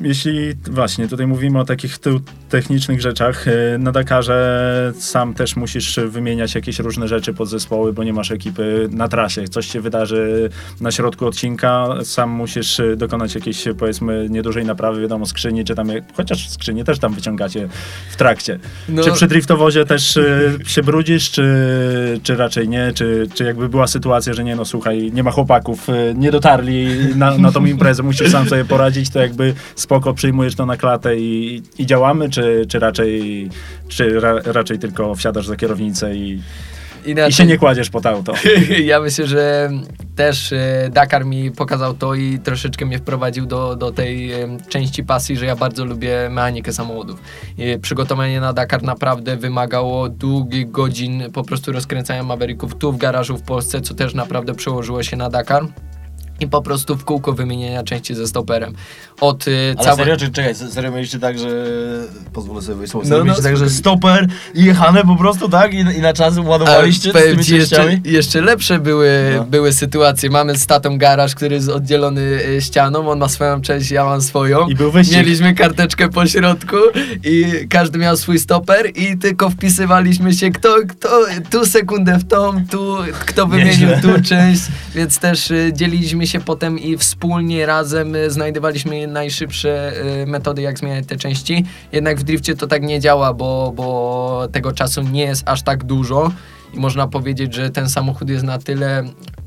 [0.00, 1.98] E, jeśli właśnie tutaj mówimy o takich
[2.48, 8.04] technicznych rzeczach, e, na Dakarze sam też musisz wymieniać jakieś różne rzeczy pod zespoły, bo
[8.04, 9.48] nie masz ekipy na trasie.
[9.48, 15.26] Coś się wydarzy na środku odcinka, sam musisz e, dokonać jakiejś powiedzmy niedużej naprawy, wiadomo,
[15.26, 17.68] skrzyni, czy tam, chociaż skrzynię też tam wyciągacie
[18.10, 18.58] w trakcie.
[18.88, 20.18] No, Czy przy driftowozie też
[20.66, 22.92] się brudzisz, czy, czy raczej nie?
[22.94, 27.38] Czy, czy jakby była sytuacja, że nie, no słuchaj, nie ma chłopaków, nie dotarli na,
[27.38, 29.54] na tą imprezę, musisz sam sobie poradzić, to jakby
[29.84, 33.48] spoko przyjmujesz to na klatę i, i działamy, czy, czy raczej,
[33.88, 36.42] czy ra, raczej tylko wsiadasz za kierownicę i,
[37.28, 38.34] i się nie kładziesz pod auto?
[38.84, 39.70] Ja myślę, że
[40.16, 45.04] też e, Dakar mi pokazał to i troszeczkę mnie wprowadził do, do tej em, części
[45.04, 47.20] pasji, że ja bardzo lubię mechanikę samochodów.
[47.58, 53.36] I przygotowanie na Dakar naprawdę wymagało długich godzin po prostu rozkręcania Mavericków tu w garażu
[53.36, 55.66] w Polsce, co też naprawdę przełożyło się na Dakar.
[56.40, 58.74] I po prostu w kółko wymienienia części ze stoperem.
[59.20, 61.48] Od y, Ale całe- serio, czy, czekaj, se- serio mieliście tak, że...
[62.32, 63.04] Pozwolę sobie wyjść słowo.
[63.04, 65.74] No, Serio no, mieliście tak, że stoper i jechane po prostu, tak?
[65.74, 68.00] I, i na czas ładowaliście z powiem tymi ci, jeszcze, częściami?
[68.04, 69.44] jeszcze lepsze były, No.
[69.44, 70.30] były sytuacje.
[70.30, 74.22] Mamy z tatą garaż, który jest oddzielony y, ścianą, on ma swoją część, ja mam
[74.22, 74.68] swoją.
[74.68, 75.16] I był wyścig.
[75.16, 76.76] Mieliśmy karteczkę po środku
[77.24, 81.08] i każdy miał swój stoper i tylko wpisywaliśmy się, kto, kto
[81.50, 84.00] tu sekundę w tą, tu kto wymienił Nieźle.
[84.16, 84.62] tu część,
[84.94, 90.78] więc też y, dzieliliśmy się potem i wspólnie razem y, znajdowaliśmy najszybsze y, metody, jak
[90.78, 91.64] zmieniać te części.
[91.92, 95.84] Jednak w drifcie to tak nie działa, bo, bo tego czasu nie jest aż tak
[95.84, 96.30] dużo
[96.74, 99.02] i można powiedzieć, że ten samochód jest na tyle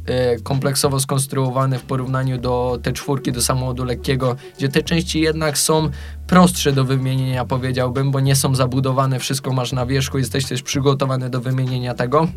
[0.06, 5.58] e, kompleksowo skonstruowany w porównaniu do te czwórki, do samochodu lekkiego, gdzie te części jednak
[5.58, 5.90] są
[6.28, 11.30] prostsze do wymienienia, powiedziałbym, bo nie są zabudowane, wszystko masz na wierzchu, jesteś też przygotowany
[11.30, 12.28] do wymienienia tego.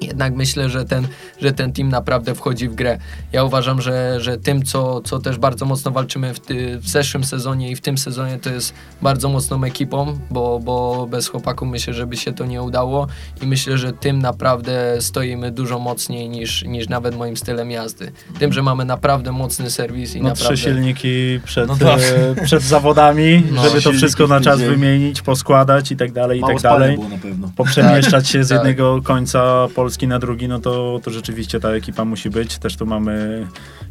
[0.00, 1.08] Jednak myślę, że ten,
[1.40, 2.98] że ten team naprawdę wchodzi w grę.
[3.32, 7.24] Ja uważam, że, że tym, co, co też bardzo mocno walczymy w, ty, w zeszłym
[7.24, 11.94] sezonie i w tym sezonie, to jest bardzo mocną ekipą, bo, bo bez chłopaków myślę,
[11.94, 13.06] że by się to nie udało
[13.42, 18.12] i myślę, że tym naprawdę stoimy dużo mocniej niż, niż nawet moim stylem jazdy.
[18.38, 20.54] Tym, że mamy naprawdę mocny serwis i No naprawdę...
[20.54, 22.00] trzy silniki przed, No tak.
[22.38, 23.62] e, przed zawodami, No.
[23.68, 26.96] żeby to wszystko na czas wymienić, poskładać i tak dalej, i Mało tak dalej.
[26.96, 27.50] było na pewno.
[27.56, 28.56] poprzemieszczać się z Tak.
[28.58, 32.58] jednego końca Polski na drugi, no to, to rzeczywiście ta ekipa musi być.
[32.58, 33.46] Też tu mamy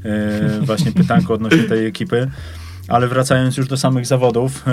[0.05, 2.31] e, właśnie pytanko odnośnie tej ekipy.
[2.87, 4.63] Ale wracając już do samych zawodów,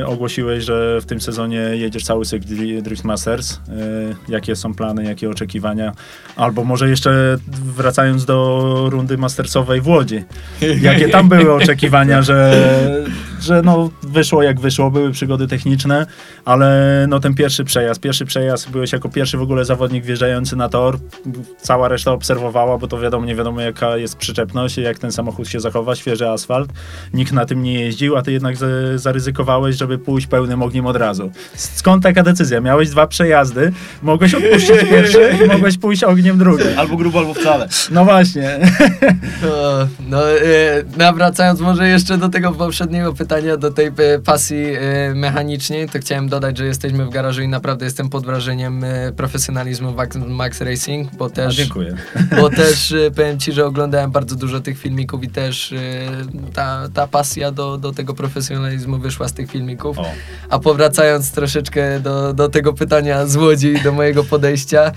[0.00, 3.52] e, ogłosiłeś, że w tym sezonie jedziesz cały cykl Dri- Drift Masters.
[3.52, 3.60] E,
[4.28, 5.92] jakie są plany, jakie oczekiwania?
[6.36, 7.38] Albo może jeszcze
[7.76, 10.24] wracając do rundy mastersowej w Łodzi.
[10.80, 12.54] Jakie tam były oczekiwania, że
[13.40, 16.06] że no wyszło jak wyszło, były przygody techniczne,
[16.44, 20.68] ale no ten pierwszy przejazd, pierwszy przejazd, byłeś jako pierwszy w ogóle zawodnik wjeżdżający na
[20.68, 20.98] tor,
[21.60, 25.60] cała reszta obserwowała, bo to wiadomo, nie wiadomo jaka jest przyczepność, jak ten samochód się
[25.60, 26.70] zachowa, świeży asfalt,
[27.14, 30.96] nikt na tym nie jeździł, a ty jednak z- zaryzykowałeś, żeby pójść pełnym ogniem od
[30.96, 31.30] razu.
[31.54, 32.60] Skąd taka decyzja?
[32.60, 33.72] Miałeś dwa przejazdy,
[34.02, 36.64] mogłeś odpuścić pierwszy i mogłeś pójść ogniem drugi.
[36.76, 37.68] Albo grubo, albo wcale.
[37.90, 38.58] No właśnie.
[39.42, 40.18] No, no
[40.96, 43.92] nawracając może jeszcze do tego poprzedniego pytania, do tej e,
[44.24, 48.84] pasji e, mechanicznej, to chciałem dodać, że jesteśmy w garażu i naprawdę jestem pod wrażeniem
[49.16, 51.96] profesjonalizmu Max, Max Racing, bo też, dziękuję.
[52.40, 55.74] bo też powiem Ci, że oglądałem bardzo dużo tych filmików i też
[56.54, 59.98] ta, ta pasja do, do tego profesjonalizmu wyszła z tych filmików.
[59.98, 60.06] O.
[60.50, 64.92] A powracając troszeczkę do, do tego pytania z Łodzi do mojego podejścia.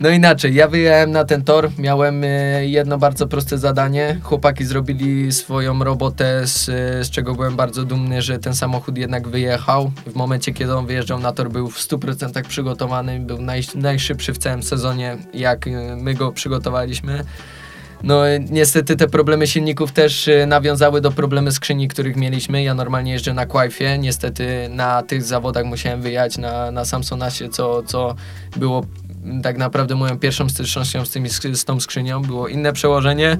[0.00, 4.20] No inaczej, ja wyjechałem na ten tor, miałem e, jedno bardzo proste zadanie.
[4.22, 6.64] Chłopaki zrobili swoją robotę, z,
[7.06, 9.90] z czego byłem bardzo dumny, że ten samochód jednak wyjechał.
[10.06, 14.38] W momencie, kiedy on wyjeżdżał na tor, był w 100% przygotowany, był naj, najszybszy w
[14.38, 17.24] całym sezonie, jak e, my go przygotowaliśmy.
[18.02, 22.62] No niestety te problemy silników też e, nawiązały do problemy skrzyni, których mieliśmy.
[22.62, 27.82] Ja normalnie jeżdżę na Quaifie, niestety na tych zawodach musiałem wyjechać na, na Samsonasie, co,
[27.82, 28.14] co
[28.56, 28.84] było
[29.24, 32.22] mm, tak naprawdę moją pierwszą stycznością z, tymi, z tą skrzynią.
[32.22, 33.36] Było inne przełożenie.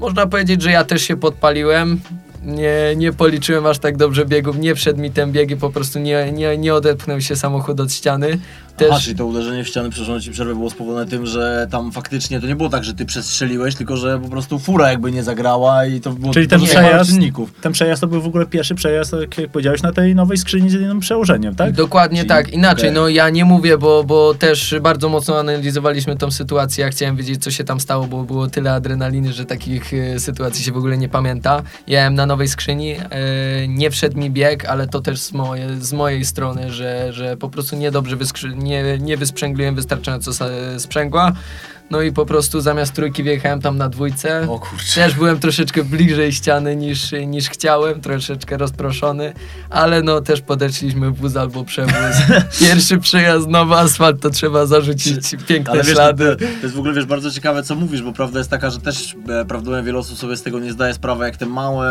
[0.00, 2.00] Można powiedzieć, że ja też się podpaliłem.
[2.44, 5.98] Nie, nie policzyłem aż tak dobrze biegów, nie wszedł mi ten bieg i po prostu
[5.98, 8.38] nie, nie, nie odepchnął się samochód od ściany.
[8.78, 11.92] Też, Aha, czyli to uderzenie w ścianę, przepraszam ci przerwę, było spowodowane tym, że tam
[11.92, 15.22] faktycznie to nie było tak, że ty przestrzeliłeś, tylko że po prostu fura jakby nie
[15.22, 17.52] zagrała i to było Czyli ten przejazd, czynników.
[17.60, 20.72] ten przejazd to był w ogóle pierwszy przejazd, jak powiedziałeś, na tej nowej skrzyni z
[20.72, 21.72] jednym przełożeniem, tak?
[21.72, 22.94] Dokładnie Czyli- tak, inaczej, okej.
[23.02, 27.42] no ja nie mówię, bo, bo też bardzo mocno analizowaliśmy tą sytuację, ja chciałem wiedzieć
[27.44, 30.98] co się tam stało, bo było tyle adrenaliny, że takich e, sytuacji się w ogóle
[30.98, 31.62] nie pamięta.
[31.86, 35.92] Jałem na nowej skrzyni, e, nie wszedł mi bieg, ale to też z, moje, z
[35.92, 40.32] mojej strony, że, że po prostu niedobrze wyskrzy- nie, nie wysprzęgliłem wystarczająco
[40.78, 41.32] sprzęgła.
[41.90, 44.48] No i po prostu zamiast trójki wjechałem tam na dwójce.
[44.50, 44.94] O kurczę.
[44.94, 49.32] Też byłem troszeczkę bliżej ściany niż, niż chciałem, troszeczkę rozproszony,
[49.70, 51.94] ale no też podeszliśmy wóz albo przewóz.
[52.60, 56.36] Pierwszy przejazd, nowy asfalt, to trzeba zarzucić piękne Ale wiesz, to, ślady.
[56.36, 59.14] to jest w ogóle wiesz, bardzo ciekawe co mówisz, bo prawda jest taka, że też
[59.14, 61.88] e, prawdopodobnie wiele osób sobie z tego nie zdaje sprawy, jak te małe,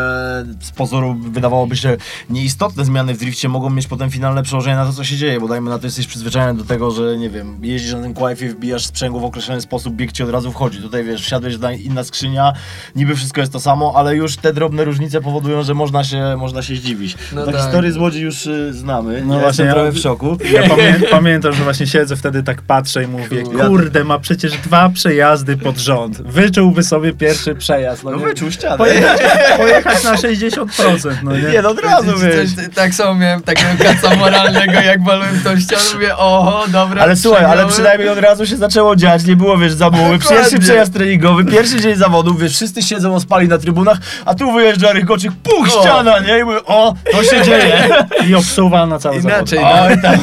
[0.60, 1.96] z pozoru wydawałoby się
[2.30, 5.48] nieistotne zmiany w drifcie mogą mieć potem finalne przełożenie na to, co się dzieje, bo
[5.48, 8.86] dajmy na to, jesteś przyzwyczajony do tego, że nie wiem, jeździsz na tym qualifie, wbijasz
[8.86, 10.78] sprzęgło w określony sposób, bieg ci od razu wchodzi.
[10.82, 12.52] Tutaj wiesz, wsiadłeś na inna skrzynia,
[12.96, 16.62] niby wszystko jest to samo, ale już te drobne różnice powodują, że można się, można
[16.62, 17.16] się zdziwić.
[17.32, 17.56] No tak.
[17.56, 20.36] historię z Łodzi już y, znamy, No ja właśnie, jestem ja- trochę w szoku.
[20.52, 24.04] Ja pamię pamiętam, że właśnie siedzę wtedy tak patrzę i mówię, Kurde.
[24.04, 26.22] ma przecież dwa przejazdy pod rząd.
[26.22, 28.04] Wyczułby sobie pierwszy przejazd.
[28.04, 28.78] No, No wyczuł ścianę.
[28.78, 29.20] pojechać,
[29.56, 31.42] pojechać na 60%, no nie?
[31.42, 32.50] Nie, no od razu wiesz.
[32.74, 37.44] Tak samo miałem takiego kaca moralnego, jak walłem tą ścianę, mówię, oho, dobra, Ale słuchaj,
[37.44, 40.18] ale przynajmniej od razu się zaczęło dziać, nie było, wiesz, zabuły.
[40.30, 44.92] Pierwszy przejazd treningowy, pierwszy dzień zawodów, wiesz, wszyscy siedzą ospali na trybunach, a tu wyjeżdża
[44.92, 45.80] Rychoczyk, puch, O.
[45.80, 46.38] ściana, nie?
[46.38, 47.88] I mówię, o, to się dzieje.
[48.28, 49.96] I obsuwa na cały Inaczej, zawód.
[49.96, 50.02] no.
[50.02, 50.20] Tak.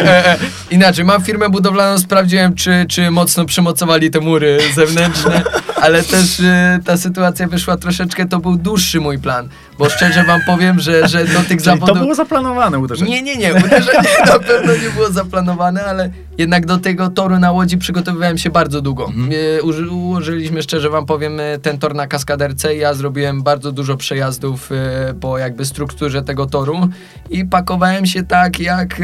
[0.70, 5.42] Inaczej, mam firmę budowlaną, sprawdziłem, czy, czy mocno przymocowali te mury zewnętrzne,
[5.82, 6.44] ale też y,
[6.84, 11.24] ta sytuacja wyszła troszeczkę, to był dłuższy mój plan, bo szczerze wam powiem, że, że
[11.24, 11.88] do tych zawodów...
[11.88, 13.10] to było zaplanowane uderzenie.
[13.10, 17.52] Nie, nie, nie, uderzenie na pewno nie było zaplanowane, ale jednak do tego toru na
[17.52, 19.12] Łodzi przygotowywałem się bardzo długo.
[19.58, 22.76] E, uży- Ułożyliśmy, szczerze wam powiem, e, ten tor na kaskaderce.
[22.76, 26.88] Ja zrobiłem bardzo dużo przejazdów e, po jakby strukturze tego toru
[27.30, 29.00] i pakowałem się tak, jak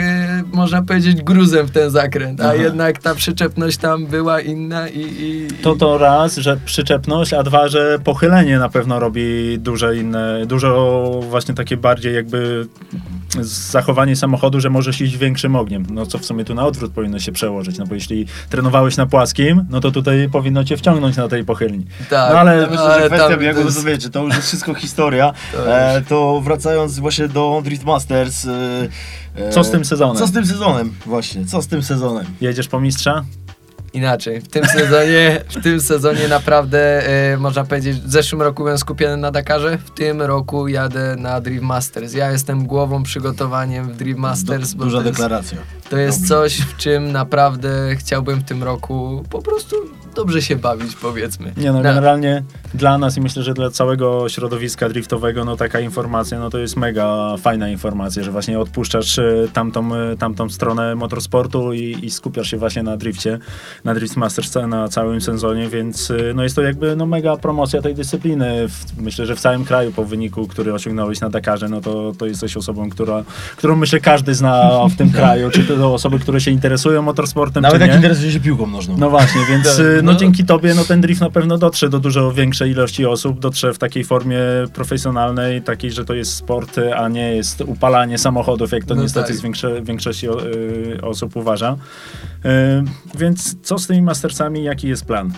[0.52, 2.54] można powiedzieć, gruzem w ten zakręt, a Aha.
[2.54, 5.00] jednak ta przyczepność tam była inna i...
[5.00, 10.46] i To to raz, że przyczepność, a dwa, że pochylenie na pewno robi duże inne,
[10.46, 12.66] dużo właśnie takie bardziej jakby
[13.40, 15.86] zachowanie samochodu, że możesz iść większym ogniem.
[15.90, 19.06] No co w sumie tu na odwrót powinno się przełożyć, no bo jeśli trenowałeś na
[19.06, 21.86] płaskim, no to tutaj powinno cię wciągnąć na tej pochylni.
[22.10, 24.48] tak, no ale- Ja myślę, ale że kwestia biegu, to jest- wiecie, to już jest
[24.48, 25.32] wszystko historia.
[25.52, 28.46] To E, to wracając właśnie do Drift Masters.
[28.46, 30.16] E, Co z tym sezonem?
[30.16, 32.24] Co z tym sezonem, właśnie, co z tym sezonem?
[32.40, 33.24] Jedziesz po mistrza?
[33.92, 34.40] Inaczej.
[34.40, 39.16] W tym sezonie, w tym sezonie naprawdę e, można powiedzieć, w zeszłym roku byłem skupiony
[39.16, 42.12] na Dakarze, w tym roku jadę na Drift Masters.
[42.14, 45.58] Ja jestem głową przygotowaniem w Drift Masters, Du- bo duża to jest, deklaracja.
[45.90, 49.76] to jest coś, w czym naprawdę chciałbym w tym roku po prostu
[50.14, 51.52] dobrze się bawić, powiedzmy.
[51.56, 52.42] Nie no, generalnie
[52.74, 56.76] dla nas i myślę, że dla całego środowiska driftowego, no taka informacja, no to jest
[56.76, 62.50] mega fajna informacja, że właśnie odpuszczasz e, tamtą, e, tamtą stronę motorsportu i, i skupiasz
[62.50, 63.38] się właśnie na drifcie,
[63.84, 67.82] na Drift Masters na całym sezonie, więc e, no jest to jakby no mega promocja
[67.82, 68.68] tej dyscypliny.
[68.68, 72.26] W, myślę, że w całym kraju po wyniku, który osiągnąłeś na Dakarze, no to, to
[72.26, 73.24] jesteś osobą, która,
[73.56, 77.76] którą myślę każdy zna w tym kraju, czy to osoby, które się interesują motorsportem, Nawet
[77.76, 77.96] czy jak nie.
[77.96, 78.96] interesuje się piłką nożną.
[78.98, 80.18] No właśnie, więc no, no.
[80.18, 83.78] dzięki tobie no, ten drift na pewno dotrze do dużo większej ilości osób, dotrze w
[83.78, 84.38] takiej formie
[84.74, 89.28] profesjonalnej, takiej, że to jest sport, a nie jest upalanie samochodów, jak to No niestety
[89.28, 89.36] tak.
[89.36, 91.76] z większe, większości o, y, osób uważa.
[92.44, 92.48] Y,
[93.18, 95.32] więc co z tymi mastersami, jaki jest plan?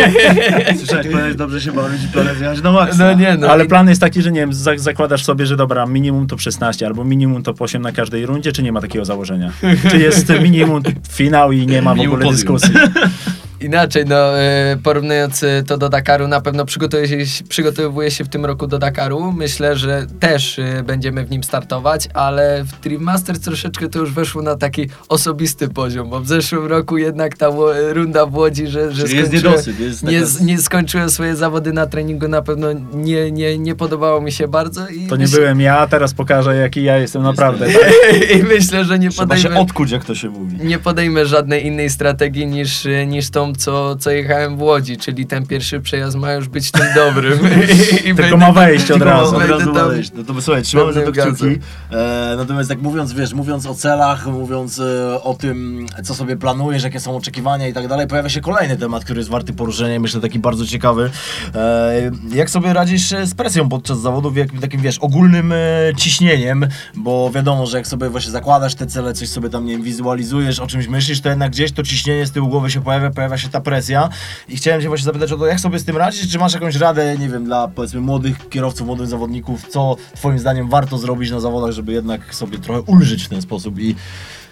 [0.78, 3.04] Słyszałeś, planet dobrze się bawić i zjechać na maksa.
[3.04, 3.48] No nie, no.
[3.48, 6.86] Ale plan jest taki, że nie wiem, za- zakładasz sobie, że dobra, minimum to 16
[6.86, 9.52] albo minimum to 8 na każdej rundzie, czy nie ma takiego założenia?
[9.90, 12.74] Czy jest minimum finał i nie ma w ogóle dyskusji?
[13.60, 18.28] Inaczej, no, e, porównując e, to do Dakaru, na pewno przygotowuję się, przygotowuję się w
[18.28, 19.32] tym roku do Dakaru.
[19.32, 24.12] Myślę, że też e, będziemy w nim startować, ale w Dream Masters troszeczkę to już
[24.12, 27.46] weszło na taki osobisty poziom, bo w zeszłym roku jednak ta
[27.92, 30.02] runda w Łodzi, że, że Czyli jest skończyłem- niedosyt, jest
[30.40, 34.48] nie, nie skończyłem swoje zawody na treningu, na pewno nie, nie, nie podobało mi się
[34.48, 34.88] bardzo.
[34.88, 37.66] I To nie myślę, byłem ja, teraz pokażę jaki ja jestem naprawdę.
[38.38, 40.56] I myślę, że nie Trzeba się podejmę, odkuć, jak to się mówi.
[40.64, 45.46] nie podejmę żadnej innej strategii niż, niż tą, co, co jechałem w Łodzi, czyli ten
[45.46, 47.38] pierwszy przejazd ma już być tym dobrym.
[48.04, 49.36] I, i Tylko ma wejść od razu.
[49.36, 50.10] Od razu tam- wejść.
[50.14, 51.58] No to słuchaj, trzymamy za to kciuki.
[51.90, 56.82] E, natomiast tak mówiąc, wiesz, mówiąc o celach, mówiąc e, o tym, co sobie planujesz,
[56.82, 60.20] jakie są oczekiwania i tak dalej, pojawia się kolejny temat, który jest warty poruszenia myślę
[60.20, 61.10] taki bardzo ciekawy.
[61.54, 65.56] E, jak sobie radzisz e, z presją podczas zawodów, jakim takim, wiesz, ogólnym e,
[65.96, 69.82] ciśnieniem, bo wiadomo, że jak sobie właśnie zakładasz te cele, coś sobie tam, nie wiem,
[69.82, 73.38] wizualizujesz, o czymś myślisz, to jednak gdzieś to ciśnienie z tyłu głowy się pojawia, pojawia
[73.38, 74.08] się ta presja
[74.48, 76.76] i chciałem cię właśnie zapytać o to, jak sobie z tym radzisz, czy masz jakąś
[76.76, 81.40] radę, nie wiem, dla powiedzmy młodych kierowców, młodych zawodników, co twoim zdaniem warto zrobić na
[81.40, 83.94] zawodach, żeby jednak sobie trochę ulżyć w ten sposób i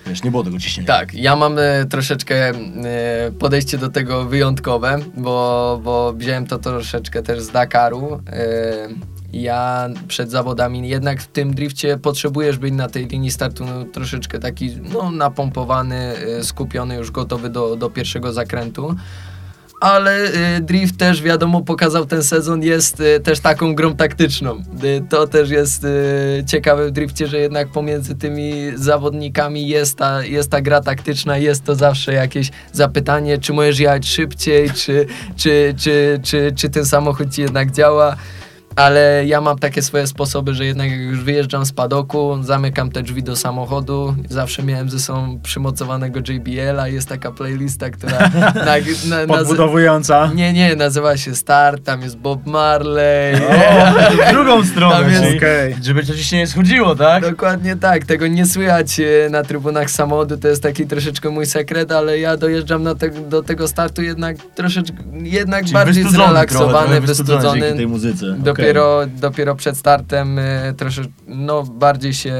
[0.06, 0.86] wiesz, nie było tego ciśnienia.
[0.86, 2.52] Tak, ja mam e, troszeczkę e,
[3.38, 8.20] podejście do tego wyjątkowe, bo, bo wziąłem to troszeczkę też z Dakaru.
[8.26, 8.88] E,
[9.32, 14.38] ja przed zawodami jednak w tym drifcie potrzebujesz być na tej linii startu no, troszeczkę
[14.38, 18.94] taki no, napompowany, e, skupiony, już gotowy do, do pierwszego zakrętu.
[19.80, 20.24] Ale
[20.56, 24.62] y, Drift też wiadomo pokazał ten sezon jest y, też taką grą taktyczną.
[24.84, 30.24] Y, to też jest y, ciekawe w Drifcie, że jednak pomiędzy tymi zawodnikami jest ta,
[30.24, 35.74] jest ta gra taktyczna, jest to zawsze jakieś zapytanie, czy możesz jechać szybciej, czy, czy,
[35.78, 38.16] czy, czy, czy ten samochód ci jednak działa.
[38.78, 43.02] Ale ja mam takie swoje sposoby, że jednak jak już wyjeżdżam z padoku, zamykam te
[43.02, 44.14] drzwi do samochodu.
[44.28, 46.88] Zawsze miałem ze sobą przymocowanego JBL-a.
[46.88, 48.52] Jest taka playlista, która na,
[49.08, 50.30] na, na, Podbudowująca.
[50.34, 53.34] nie, nie, nazywa się Start, tam jest Bob Marley.
[53.34, 55.76] O, w drugą stronę, jest- czyli Okej.
[55.82, 57.22] żeby to ciśnienie schodziło, tak?
[57.22, 61.92] Dokładnie tak, tego nie słychać e, na trybunach samochodu, to jest taki troszeczkę mój sekret,
[61.92, 66.48] ale ja dojeżdżam na te, do tego startu jednak troszeczkę, jednak Czyli bardziej wystudzony trochę,
[66.48, 68.36] zrelaksowany, trochę wystudzony tej muzyce.
[68.68, 72.34] Dopiero, dopiero przed startem e, trosze, no, bardziej, się,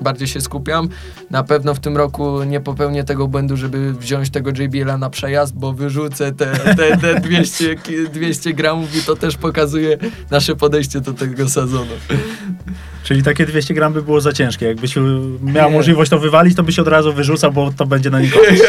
[0.00, 0.88] bardziej się skupiam.
[1.30, 5.54] Na pewno w tym roku nie popełnię tego błędu, żeby wziąć tego JBL-a na przejazd,
[5.58, 9.98] bo wyrzucę te, te, te 200, ki- 200 gramów i to też pokazuje
[10.30, 11.90] nasze podejście do tego sezonu.
[13.04, 14.66] Czyli takie 200 gram by było za ciężkie.
[14.66, 14.96] Jakbyś
[15.42, 15.76] miał Nie.
[15.76, 18.62] możliwość to wywalić, to byś od razu wyrzucał, bo to będzie na niekorzyść.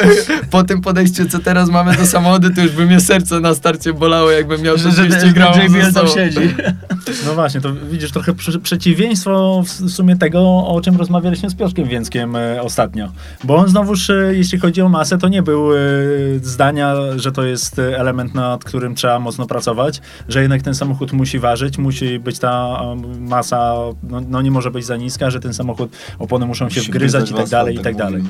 [0.52, 3.94] Po tym podejściu, co teraz mamy do samochodu, to już by mnie serce na starcie
[3.94, 6.40] bolało, jakbym miał Że, te że, 200 że gramów JBL tam siedzi.
[7.26, 12.36] No właśnie, to widzisz trochę przeciwieństwo w sumie tego, o czym rozmawialiśmy z Piotrkiem Więckiem
[12.36, 13.12] e, ostatnio.
[13.44, 15.78] Bo on znowuż, e, jeśli chodzi o masę, to nie był e,
[16.42, 21.40] zdania, że to jest element, nad którym trzeba mocno pracować, że jednak ten samochód musi
[21.40, 22.80] ważyć, musi być ta
[23.20, 27.32] masa, no, no nie może być za niska, że ten samochód, opony muszą się wgryzać
[27.32, 28.24] i tak dalej, i tak dalej.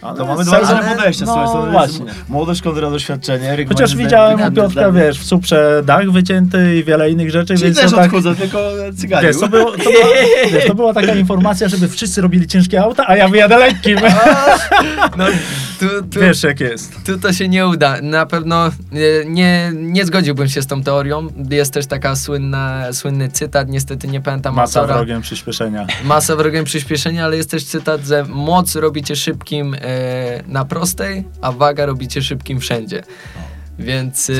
[0.00, 2.04] To mamy dwa różne podejścia, no, słuchaj, to właśnie.
[2.28, 3.66] młodość kontra doświadczenie.
[3.68, 7.76] Chociaż widziałem u Piotrka, wiesz, w Suprze dach wycięty i wiele innych rzeczy, Czyli więc
[7.76, 8.06] też to tak...
[8.06, 8.58] odchodzę, tylko
[8.96, 9.26] cyganie.
[9.28, 10.06] Wiesz, to, było, to, była,
[10.52, 13.98] wiesz, to była taka informacja, żeby wszyscy robili ciężkie auta, a ja wyjadę lekkim.
[15.16, 15.24] No,
[15.80, 17.04] tu, tu, Wiesz jak jest.
[17.06, 18.00] Tu to się nie uda.
[18.02, 21.28] Na pewno nie, nie, nie zgodziłbym się z tą teorią.
[21.50, 24.96] Jest też taka słynna, słynny cytat, niestety nie pamiętam Masa autora.
[24.96, 25.86] wrogiem przyspieszenia.
[26.04, 29.80] Masa wrogiem przyspieszenia, ale jest też cytat, że moc robicie szybkim e,
[30.46, 33.02] na prostej, a waga robicie szybkim wszędzie.
[33.78, 34.34] Więc e,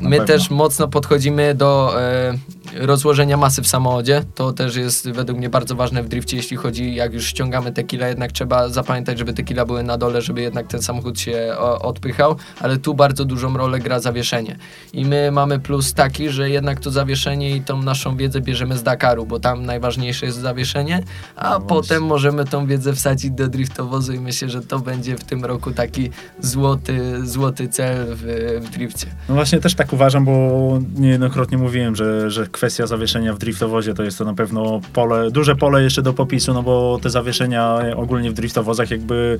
[0.00, 0.24] my pewno.
[0.24, 2.34] też mocno podchodzimy do, e,
[2.74, 4.22] rozłożenia masy w samochodzie.
[4.34, 7.84] To też jest według mnie bardzo ważne w drifcie, jeśli chodzi, jak już ściągamy te
[7.84, 11.54] kila, jednak trzeba zapamiętać, żeby te kila były na dole, żeby jednak ten samochód się
[11.80, 14.56] odpychał, ale tu bardzo dużą rolę gra zawieszenie.
[14.92, 18.82] I my mamy plus taki, że jednak to zawieszenie i tą naszą wiedzę bierzemy z
[18.82, 21.02] Dakaru, bo tam najważniejsze jest zawieszenie,
[21.36, 25.24] a No potem możemy tą wiedzę wsadzić do driftowozu i myślę, że to będzie w
[25.24, 26.10] tym roku taki
[26.40, 28.22] złoty, złoty cel w,
[28.66, 29.06] w drifcie.
[29.28, 34.02] No właśnie też tak uważam, bo niejednokrotnie mówiłem, że, że kwestia zawieszenia w driftowozie to
[34.02, 38.30] jest to na pewno pole, duże pole jeszcze do popisu, no bo te zawieszenia ogólnie
[38.30, 39.38] w driftowozach jakby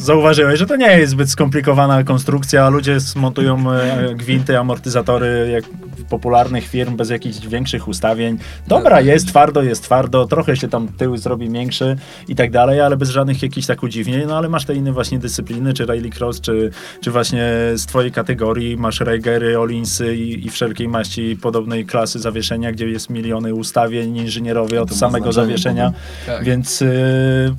[0.00, 5.64] zauważyłeś, że to nie jest zbyt skomplikowana konstrukcja, ludzie montują e, gwinty, amortyzatory jak
[6.10, 8.38] popularnych firm bez jakichś większych ustawień.
[8.68, 11.96] Dobra, jest twardo, jest twardo, trochę się tam tył zrobi większy
[12.28, 15.18] i tak dalej, ale bez żadnych jakichś tak udziwnień, no ale masz te inne właśnie
[15.18, 20.88] dyscypliny, czy rallycross, czy, czy właśnie z twojej kategorii masz Reigery, Olinsy i, i wszelkiej
[20.88, 25.92] maści podobnej klasy zawieszenia, gdzie jest miliony ustawień inżynierowie od samego znaczenie zawieszenia,
[26.26, 26.44] Tak.
[26.44, 26.88] więc y,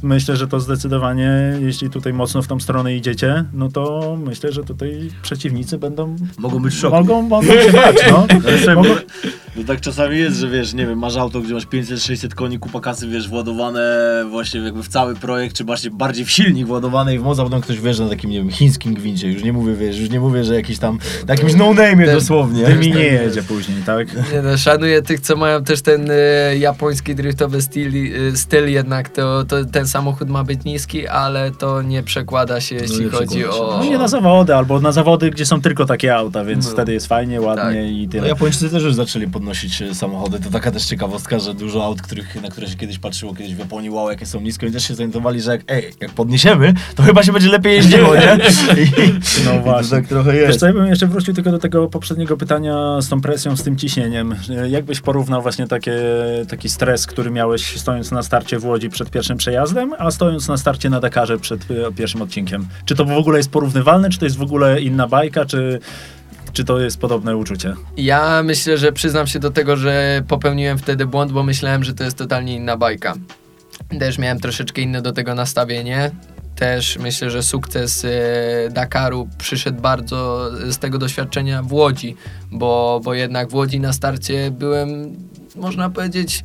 [0.04, 1.32] myślę, że to zdecydowanie,
[1.62, 6.60] jeśli tutaj mocno w tą stronę idziecie, no to myślę, że tutaj przeciwnicy będą Mogą
[6.60, 8.28] być w mogą, mogą się bać, no.
[8.66, 8.96] Bo, Mogą,
[9.56, 12.80] bo tak czasami jest, że wiesz, nie wiem, masz auto, gdzie masz 500-600 koni, kupa
[12.80, 13.82] kasy, wiesz, władowane
[14.30, 17.44] właśnie jakby w cały projekt, czy właśnie bardziej w silnik władowany i w moc, a
[17.44, 20.20] potem ktoś wjeżdża na takim, nie wiem, chińskim gwincie, już nie mówię, wiesz, już nie
[20.20, 22.66] mówię, że jakiś tam, na jakimś no-name'ie dosłownie.
[22.66, 24.08] Tymi nie jedzie później, tak?
[24.34, 27.92] Nie no, szanuję tych, co mają też ten e, japoński driftowy styl,
[28.32, 32.76] e, styl jednak to, to ten samochód ma być niski, ale to nie przekłada się,
[32.76, 33.78] jeśli nie chodzi o...
[33.78, 36.72] No nie na zawody, albo na zawody, gdzie są tylko takie auta, więc No.
[36.72, 37.76] wtedy jest fajnie, ładnie Tak.
[37.76, 38.28] i No, tyle.
[38.28, 40.40] Japończycy też już zaczęli podnosić e, samochody.
[40.40, 43.60] To taka też ciekawostka, że dużo aut, których, na które się kiedyś patrzyło kiedyś w
[43.60, 47.04] Japonii, wow, jakie są nisko i też się zorientowali, że jak, ej, jak podniesiemy, to
[47.04, 48.22] chyba się będzie lepiej jeździło, nie?
[48.84, 49.14] I,
[49.46, 49.90] No i właśnie.
[49.90, 50.60] To tak trochę Wiesz jest.
[50.60, 53.78] co, ja bym jeszcze wrócił tylko do tego poprzedniego pytania z tą presją, z tym
[53.78, 54.31] ciśnieniem.
[54.50, 56.02] E, Jak byś porównał właśnie takie,
[56.50, 60.58] taki stres, który miałeś stojąc na starcie w Łodzi przed pierwszym przejazdem, a stojąc na
[60.58, 62.68] starcie na Dakarze przed e, pierwszym odcinkiem?
[62.86, 65.80] Czy to w ogóle jest porównywalne, czy to jest w ogóle inna bajka, czy,
[66.54, 67.74] czy to jest podobne uczucie?
[67.98, 72.04] Ja myślę, że przyznam się do tego, że popełniłem wtedy błąd, bo myślałem, że to
[72.04, 73.14] jest totalnie inna bajka.
[74.00, 76.12] Też miałem troszeczkę inne do tego nastawienie.
[76.62, 78.10] Też myślę, że sukces e,
[78.72, 82.16] Dakaru przyszedł bardzo z tego doświadczenia w Łodzi,
[82.52, 85.16] bo, bo jednak w Łodzi na starcie byłem,
[85.56, 86.44] można powiedzieć,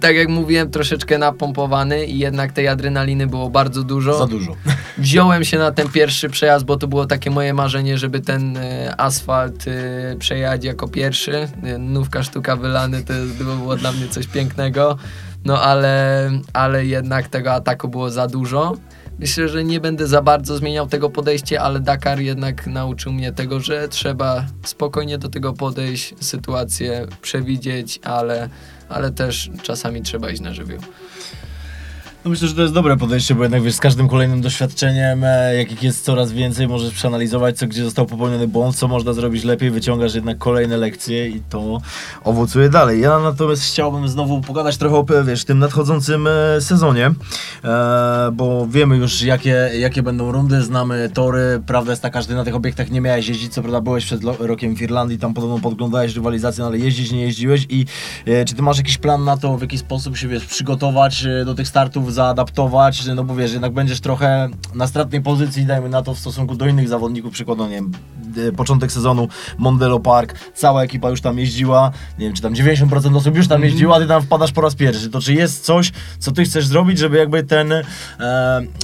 [0.00, 4.56] tak jak mówiłem, troszeczkę napompowany i jednak tej adrenaliny było bardzo dużo Za dużo.
[4.98, 8.94] wziąłem się na ten pierwszy przejazd, bo to było takie moje marzenie, żeby ten e,
[9.00, 11.48] asfalt e, przejechać jako pierwszy.
[11.78, 13.12] Nówka sztuka wylany to
[13.44, 14.96] było dla mnie coś pięknego.
[15.44, 18.76] No ale, ale jednak tego ataku było za dużo.
[19.20, 23.60] Myślę, że nie będę za bardzo zmieniał tego podejścia, ale Dakar jednak nauczył mnie tego,
[23.60, 28.48] że trzeba spokojnie do tego podejść, sytuację przewidzieć, ale,
[28.88, 30.80] ale też czasami trzeba iść na żywioł.
[32.24, 35.56] No myślę, że to jest dobre podejście, bo jednak wiesz, z każdym kolejnym doświadczeniem, e,
[35.56, 39.70] jakich jest coraz więcej, możesz przeanalizować, co gdzie został popełniony błąd, co można zrobić lepiej,
[39.70, 41.80] wyciągasz jednak kolejne lekcje i to
[42.24, 43.00] owocuje dalej.
[43.00, 47.10] Ja natomiast chciałbym znowu pogadać trochę o wiesz, tym nadchodzącym e, sezonie,
[47.64, 52.34] e, bo wiemy już jakie, jakie będą rundy, znamy tory, prawda jest taka, że ty
[52.34, 55.58] na tych obiektach nie miałeś jeździć, co prawda byłeś przed rokiem w Irlandii, tam podobno
[55.58, 57.86] podglądałeś rywalizację, no ale jeździć nie jeździłeś i
[58.46, 61.68] czy ty masz jakiś plan na to, w jaki sposób się wiesz, przygotować do tych
[61.68, 66.14] startów, zaadaptować, że no bo wiesz, jednak będziesz trochę na stratnej pozycji, dajmy na to
[66.14, 67.92] w stosunku do innych zawodników, przykładowo, nie wiem,
[68.48, 73.16] e, początek sezonu, Mondelo Park, cała ekipa już tam jeździła, nie wiem, czy tam 90%
[73.16, 75.92] osób już tam jeździła, a ty tam wpadasz po raz pierwszy, to czy jest coś,
[76.18, 77.82] co ty chcesz zrobić, żeby jakby ten, e,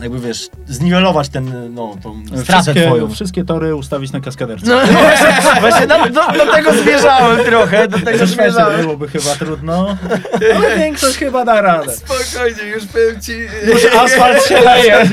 [0.03, 3.11] jakby wiesz, zniwelować ten, no, tą stratę Wszystkie, twoją?
[3.11, 4.67] wszystkie tory ustawić na kaskaderce.
[4.71, 8.81] No właśnie, właśnie do, do, do tego zmierzałem trochę, do tego zmierzałem.
[8.81, 9.97] byłoby chyba trudno,
[10.57, 11.93] ale większość chyba da radę.
[11.97, 13.33] Spokojnie, już powiem ci.
[13.99, 15.09] Asfalt się leje.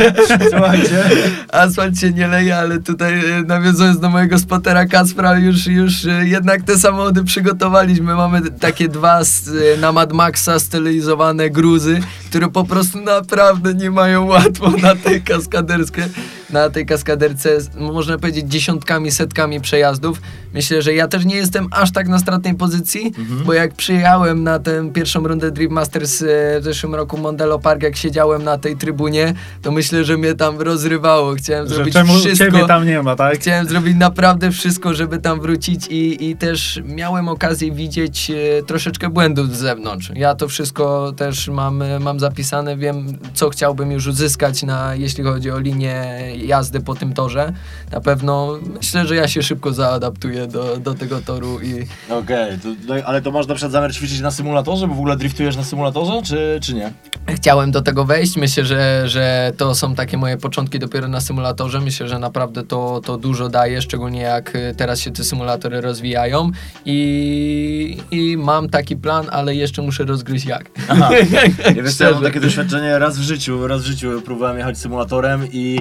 [0.50, 1.04] Słuchajcie.
[1.52, 6.28] Asfalt się nie leje, ale tutaj e, nawiązując do mojego spotera Kacpra, już, już e,
[6.28, 8.16] jednak te samochody przygotowaliśmy.
[8.16, 12.00] Mamy takie dwa e, na Mad Maxa stylizowane gruzy,
[12.30, 16.10] które po prostu naprawdę nie mają łatwo na tej kaskaderce.
[16.54, 20.22] Na tej kaskaderce, można powiedzieć, dziesiątkami, setkami przejazdów.
[20.54, 23.12] Myślę, że ja też nie jestem aż tak na stratnej pozycji,
[23.46, 26.26] bo jak przyjechałem na tę pierwszą rundę Dream Masters e,
[26.60, 30.62] w zeszłym roku Mondelo Park, jak siedziałem na tej trybunie, to myślę, że mnie tam
[30.62, 31.34] rozrywało.
[31.36, 32.46] Chciałem Że zrobić czemu wszystko.
[32.46, 33.36] ciebie tam nie ma, tak?
[33.36, 39.10] Chciałem zrobić naprawdę wszystko, żeby tam wrócić i, i też miałem okazję widzieć e, troszeczkę
[39.10, 40.12] błędów z zewnątrz.
[40.16, 45.24] Ja to wszystko też mam, e, mam zapisane, wiem co chciałbym już uzyskać na, jeśli
[45.24, 47.54] chodzi o linię jazdy po tym torze.
[47.92, 52.96] Na pewno myślę, że ja się szybko zaadaptuję do, do tego toru i Okej, no,
[53.06, 56.22] ale to masz na przykład zamiar ćwiczyć na symulatorze, bo w ogóle driftujesz na symulatorze,
[56.24, 56.94] czy, czy nie?
[57.36, 58.38] chciałem do tego wejść.
[58.38, 61.80] Myślę, że, że to są takie moje początki dopiero na symulatorze.
[61.80, 66.52] Myślę, że naprawdę to, to dużo daje, szczególnie jak y, teraz się te symulatory rozwijają
[66.86, 70.70] i, i mam taki plan, ale jeszcze muszę rozgryźć jak.
[70.88, 71.10] Aha.
[71.76, 75.48] Ja wiesz ja mam takie doświadczenie raz w życiu, raz w życiu próbowałem jechać symulatorem
[75.52, 75.80] i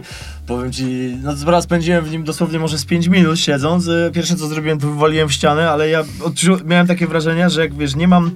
[0.56, 3.86] powiem ci, no zaraz spędziłem w nim dosłownie może z 5 minut siedząc.
[3.86, 7.60] Y, Pierwsze co zrobiłem to wywaliłem w ścianę, ale ja odczu- miałem takie wrażenie, że
[7.60, 8.30] jak wiesz, nie mam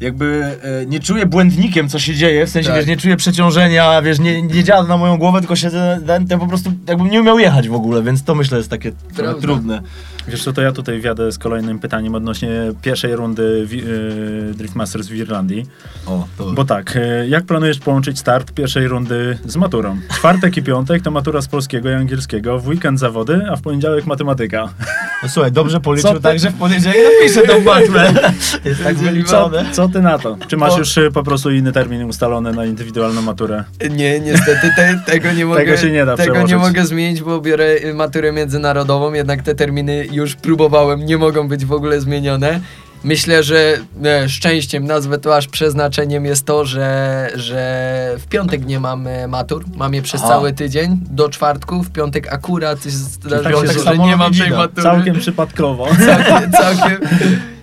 [0.00, 2.76] jakby e, nie czuję błędnikiem, co się dzieje, w sensie, Tak.
[2.78, 6.38] wiesz, nie czuję przeciążenia, wiesz, nie, nie działa na moją głowę, tylko siedzę, ten, ten
[6.38, 9.40] po prostu jakbym nie umiał jechać w ogóle, więc to myślę jest takie Prawda.
[9.40, 9.82] trudne.
[10.28, 12.50] Wiesz co, to ja tutaj wjadę z kolejnym pytaniem odnośnie
[12.82, 13.82] pierwszej rundy wi-
[14.50, 15.66] y, Drift Masters w Irlandii.
[16.06, 16.52] O, to...
[16.52, 19.96] Bo tak, y, jak planujesz połączyć start pierwszej rundy z maturą?
[20.14, 24.06] Czwartek i piątek to matura z polskiego i angielskiego, w weekend zawody, a w poniedziałek
[24.06, 24.68] matematyka.
[25.22, 28.12] No, słuchaj, dobrze policzył Co tak, że w poniedziałek napiszę tą maturę.
[28.64, 29.64] Jest tak Co, wyliczone.
[29.72, 30.36] co ty na to?
[30.48, 33.64] Czy masz już y, po prostu inny termin ustalony na indywidualną maturę?
[33.90, 35.60] Nie, niestety te, tego nie mogę.
[35.64, 36.68] Tego się nie da Tego nie przełożyć.
[36.68, 41.64] mogę zmienić, bo biorę y, maturę międzynarodową, jednak te terminy już próbowałem, nie mogą być
[41.64, 42.60] w ogóle zmienione.
[43.04, 48.80] Myślę, że e, szczęściem, nazwę to aż przeznaczeniem jest to, że, że w piątek nie
[48.80, 49.64] mam e, matur.
[49.76, 50.28] Mam je przez Aha.
[50.28, 51.82] cały tydzień do czwartku.
[51.82, 54.82] W piątek akurat zdarzyło tak się że nie mam tej matury.
[54.82, 55.88] Całkiem przypadkowo.
[56.06, 56.98] całkiem, całkiem.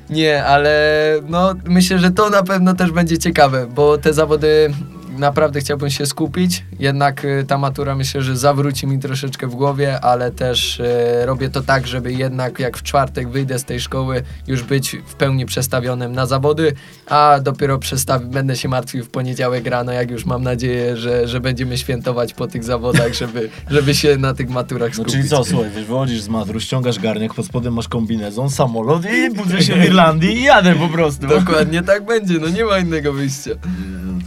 [0.09, 4.73] Nie, ale no myślę, że to na pewno też będzie ciekawe, bo te zawody
[5.20, 6.63] naprawdę chciałbym się skupić.
[6.80, 11.49] Jednak y, ta matura myślę, że zawróci mi troszeczkę w głowie, ale też y, robię
[11.49, 15.45] to tak, żeby jednak jak w czwartek wyjdę z tej szkoły, już być w pełni
[15.45, 16.74] przestawionym na zawody,
[17.07, 17.80] a dopiero
[18.22, 22.47] będę się martwił w poniedziałek rano, jak już mam nadzieję, że, że będziemy świętować po
[22.47, 25.13] tych zawodach, żeby, żeby się na tych maturach No skupić.
[25.13, 29.36] czyli co, słuchaj, wiesz, wychodzisz z matur, ściągasz garnek, pod spodem masz kombinezon, samolot i
[29.36, 31.28] budzę się w Irlandii i jadę po prostu.
[31.28, 33.51] Dokładnie tak będzie, no nie ma innego wyjścia.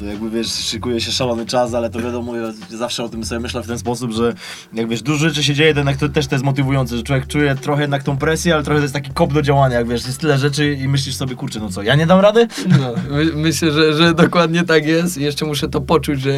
[0.03, 3.25] No To jakby wiesz, szykuje się szalony czas, ale to wiadomo, ja zawsze o tym
[3.25, 4.35] sobie myślę w ten sposób, że
[4.73, 7.27] jak wiesz, dużo rzeczy się dzieje, to jednak to też to jest motywujące, że człowiek
[7.27, 10.07] czuje trochę jednak tą presję, ale trochę to jest taki kop do działania, jak wiesz,
[10.07, 12.47] jest tyle rzeczy i myślisz sobie, kurczę, no co, ja nie dam rady?
[12.69, 15.19] No, my, myślę, że, że dokładnie tak jest.
[15.19, 16.31] Jeszcze muszę to poczuć, że,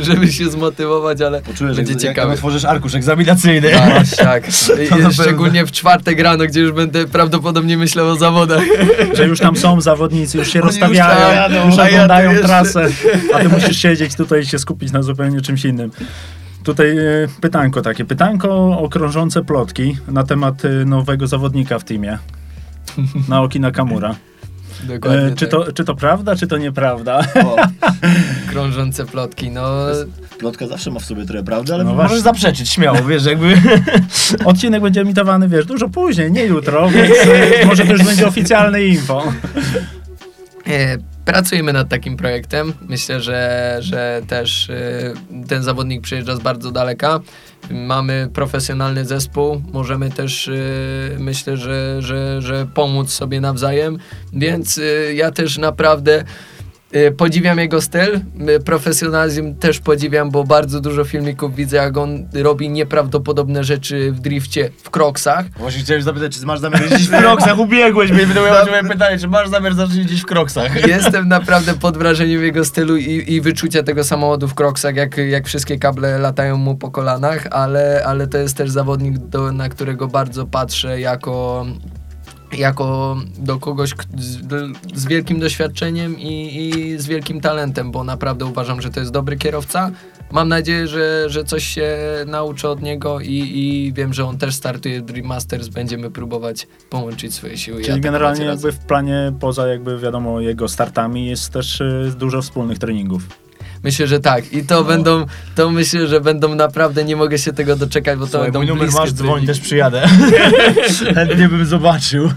[0.00, 2.34] żeby się zmotywować, ale Poczułem, że będzie jak, jak ciekawe.
[2.34, 3.70] otworzysz arkusz egzaminacyjny.
[3.70, 4.44] Tak, tak.
[4.90, 8.62] To na I, szczególnie w czwartek rano, gdzie już będę prawdopodobnie myślał o zawodach.
[9.14, 12.30] Że już tam są zawodnicy, już się Oni już rozstawiają, już a ja to oglądają
[12.30, 12.88] jeszcze- trasę,
[13.34, 15.90] a ty musisz siedzieć tutaj i się skupić na zupełnie czymś innym.
[16.64, 17.02] Tutaj e,
[17.40, 22.18] pytanko takie, pytanko o krążące plotki na temat e, nowego zawodnika w teamie.
[23.28, 24.14] Naoki Nakamura.
[24.84, 25.50] Dokładnie E, czy, tak.
[25.50, 27.20] to, czy to prawda, czy to nieprawda?
[27.44, 27.56] O,
[28.50, 29.66] Krążące plotki, no...
[30.38, 32.22] plotka zawsze ma w sobie trochę prawdy, ale No możesz właśnie.
[32.22, 33.56] zaprzeczyć śmiało, wiesz, jakby...
[34.44, 37.14] Odcinek będzie emitowany, wiesz, dużo później, nie jutro, więc
[37.62, 39.32] e, może to już będzie oficjalne info.
[41.28, 42.72] Pracujemy nad takim projektem.
[42.88, 45.14] Myślę, że, że też e,
[45.48, 47.20] ten zawodnik przyjeżdża z bardzo daleka.
[47.70, 50.52] Mamy profesjonalny zespół, możemy też e,
[51.18, 53.98] myślę, że, że, że pomóc sobie nawzajem,
[54.32, 56.24] więc e, ja też naprawdę
[57.16, 58.20] podziwiam jego styl.
[58.48, 64.20] E, Profesjonalizm też podziwiam, bo bardzo dużo filmików widzę, jak on robi nieprawdopodobne rzeczy w
[64.20, 65.46] drifcie, w kroksach.
[65.58, 69.28] Właśnie chciałem zapytać, czy masz zamiar jeździć w kroksach, ubiegłeś mnie, miałem moje pytanie, czy
[69.28, 70.86] masz zamiar zacząć jeździć w kroksach?
[70.86, 75.46] Jestem naprawdę pod wrażeniem jego stylu i, i wyczucia tego samochodu w kroksach, jak, jak
[75.46, 80.08] wszystkie kable latają mu po kolanach, ale, ale to jest też zawodnik, do, na którego
[80.08, 81.66] bardzo patrzę jako,
[82.52, 84.38] jako do kogoś z,
[84.94, 89.36] z wielkim doświadczeniem i, i z wielkim talentem, bo naprawdę uważam, że to jest dobry
[89.36, 89.90] kierowca.
[90.32, 94.54] Mam nadzieję, że, że coś się nauczę od niego i, i wiem, że on też
[94.54, 95.68] startuje w Dream Masters.
[95.68, 97.76] Będziemy próbować połączyć swoje siły.
[97.76, 102.42] Czyli atakować generalnie jakby w planie, poza jakby wiadomo jego startami, jest też e, dużo
[102.42, 103.47] wspólnych treningów.
[103.84, 104.52] Myślę, że tak.
[104.52, 104.84] I to No.
[104.84, 105.24] będą,
[105.54, 108.68] to myślę, że będą naprawdę, nie mogę się tego doczekać, bo to Słuchaj, będą mój
[108.68, 110.08] numer masz, dzwoń, też przyjadę.
[111.14, 112.30] Chętnie bym zobaczył.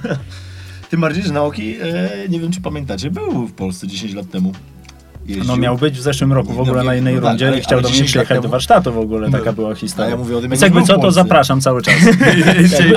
[0.89, 4.53] Tym bardziej, że Naoki, e, nie wiem czy pamiętacie, był w Polsce 10 lat temu.
[5.35, 5.47] Jeździł.
[5.47, 7.47] No miał być w zeszłym roku w No ogóle wiem, na innej no tak, rundzie
[7.47, 9.37] ale- i chciał do mnie 10 lat przyjechać temu- do warsztatu w ogóle, No.
[9.37, 10.09] taka była historia.
[10.11, 11.93] ja mówię o tym, Więc jak jakby co, to zapraszam cały czas.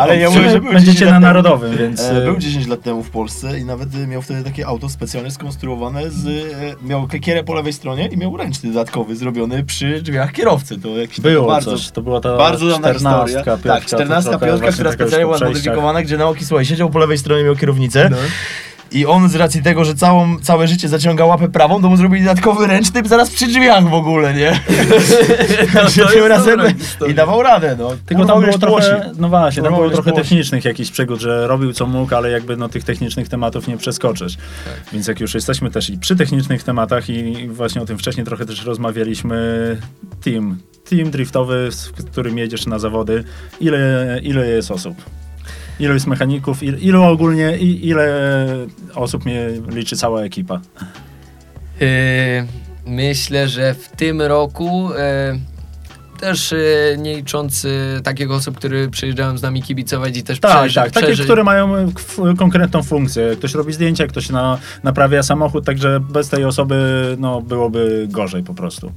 [0.00, 1.20] Ale ja mówię, że był 10 Będziecie na.
[1.20, 2.00] Narodowym, więc...
[2.00, 4.88] E, e, Był 10 lat temu w Polsce i nawet e, miał wtedy takie auto
[4.88, 6.26] specjalnie skonstruowane z...
[6.26, 10.78] e, Miał kekierę po lewej stronie i miał ręczny dodatkowy zrobiony przy drzwiach kierowcy.
[10.80, 13.40] To jakiś Było bardzo, coś, to była ta Bardzo dawna historia.
[13.40, 15.38] 14, tak, 14 piątka, która specjalnie była zmodyfikowana.
[15.62, 18.10] zmodyfikowana, gdzie Naoki, słuchaj, siedział po lewej stronie, miał kierownicę.
[18.92, 18.98] No.
[18.98, 22.24] I on z racji tego, że całą, całe życie zaciąga łapę prawą, to mu zrobili
[22.24, 24.60] dodatkowy ręczny zaraz przy drzwiach w ogóle, nie?
[25.96, 26.60] Jest tym razem
[27.08, 27.90] i dawał radę, no.
[28.06, 29.10] Tylko Urwał tam było trochę, płosi.
[29.18, 30.22] no właśnie, tam Urwał było trochę płosi.
[30.22, 34.36] technicznych jakichś przygód, że robił co mógł, ale jakby no tych technicznych tematów nie przeskoczysz.
[34.92, 38.46] Więc jak już jesteśmy też i przy technicznych tematach i właśnie o tym wcześniej trochę
[38.46, 39.36] też rozmawialiśmy,
[40.24, 40.58] team,
[40.90, 43.24] team driftowy, z którym jedziesz na zawody,
[43.60, 44.94] ile, ile jest osób?
[45.80, 48.06] Ilu jest mechaników, ile, ilu ogólnie, i, ile
[48.94, 50.60] osób mnie liczy cała ekipa?
[51.80, 51.88] Yy,
[52.86, 55.53] myślę, że w tym roku yy,
[56.24, 57.70] też yy, nie licząc yy,
[58.04, 61.44] takich osób, które przyjeżdżają z nami kibicować i też Tak, przeży- tak, takie, przeży- które
[61.44, 61.86] mają e,
[62.38, 63.36] konkretną funkcję.
[63.38, 66.76] Ktoś robi zdjęcia, ktoś na, naprawia samochód, także bez tej osoby
[67.18, 68.92] no, byłoby gorzej po prostu.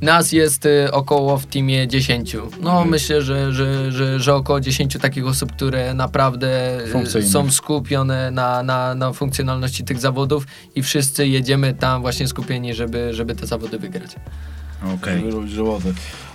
[0.00, 2.34] Nas jest y, około w teamie 10.
[2.60, 2.88] No Mhm.
[2.88, 6.78] myślę, że, że, że, że około 10 takich osób, które naprawdę
[7.16, 12.74] y, są skupione na, na, na funkcjonalności tych zawodów i wszyscy jedziemy tam właśnie skupieni,
[12.74, 14.10] żeby, żeby te zawody wygrać.
[14.94, 15.18] Okej.
[15.20, 15.92] Żeby robić robotę.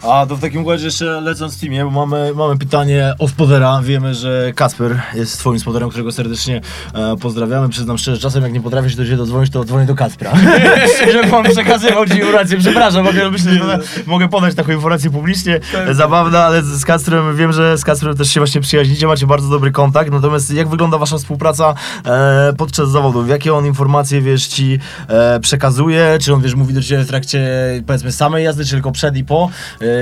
[0.10, 3.82] A to w takim układzie jeszcze lecąc w teamie, bo mamy, mamy pytanie o spodera.
[3.84, 6.62] Wiemy, że Kasper jest twoim spoderem, którego serdecznie
[6.93, 7.70] e, pozdrawiamy.
[7.70, 10.32] Przyznam szczerze, czasem jak nie potrafię się do ciebie dodzwonić, to dzwonię do Kaspra.
[11.14, 12.58] Żeby on przekazywał ci informację.
[12.58, 15.60] Przepraszam, mogę, myślę, że mogę podać taką informację publicznie.
[15.91, 19.49] Zabawna, ale z, z Kasprem wiem, że z Kasprem też się właśnie przyjaźnicie, macie bardzo
[19.49, 20.12] dobry kontakt.
[20.12, 21.74] Natomiast jak wygląda wasza współpraca
[22.06, 23.30] e, podczas zawodów?
[23.30, 26.18] Jakie on informacje, wiesz, ci e, przekazuje?
[26.22, 27.47] Czy on, wiesz, mówi do ciebie w trakcie,
[27.88, 29.49] powiedzmy, samej jazdy, czy tylko przed i po?
[29.82, 29.93] E,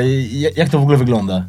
[0.55, 1.45] jak- to w ogóle wygląda?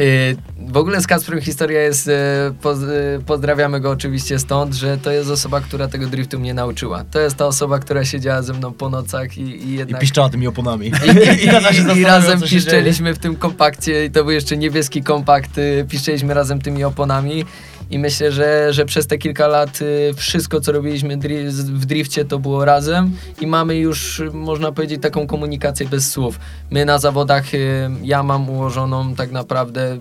[0.00, 0.36] Y,
[0.68, 5.30] W ogóle z Kasprem historia jest, y, y, pozdrawiamy go oczywiście stąd, że to jest
[5.30, 7.04] osoba, która tego driftu mnie nauczyła.
[7.10, 10.00] To jest ta osoba, która siedziała ze mną po nocach i, i I jednak...
[10.00, 10.86] piszczała tymi oponami.
[10.86, 15.02] I, i, i, i, i razem piszczeliśmy w tym kompakcie i to był jeszcze niebieski
[15.02, 15.50] kompakt,
[15.88, 17.44] piszczeliśmy razem tymi oponami
[17.90, 21.16] i myślę, że, że przez te kilka lat y, wszystko co robiliśmy
[21.52, 26.38] w drifcie to było razem i mamy już można powiedzieć taką komunikację bez słów.
[26.70, 29.98] My na zawodach, y, ja mam ułożoną tak naprawdę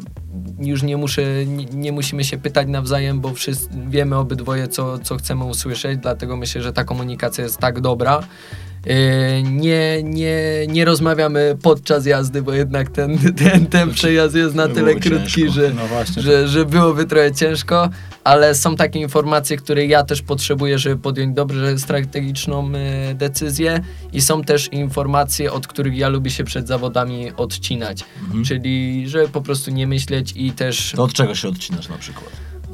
[0.60, 5.16] już nie muszę, nie, nie musimy się pytać nawzajem, bo wszyscy wiemy obydwoje, co, co
[5.16, 8.24] chcemy usłyszeć, dlatego myślę, że ta komunikacja jest tak dobra.
[8.86, 14.68] Yy, Nie, nie, nie rozmawiamy podczas jazdy, bo jednak ten, ten, ten przejazd jest na
[14.68, 15.54] tyle krótki, ciężko.
[15.54, 17.90] że, No że, że byłoby trochę ciężko,
[18.24, 22.72] ale są takie informacje, które ja też potrzebuję, żeby podjąć dobrze strategiczną
[23.12, 23.80] y, decyzję
[24.14, 28.44] i są też informacje, od których ja lubię się przed zawodami odcinać, Mhm.
[28.46, 32.30] czyli żeby po prostu nie myśleć i też To od czego się odcinasz na przykład?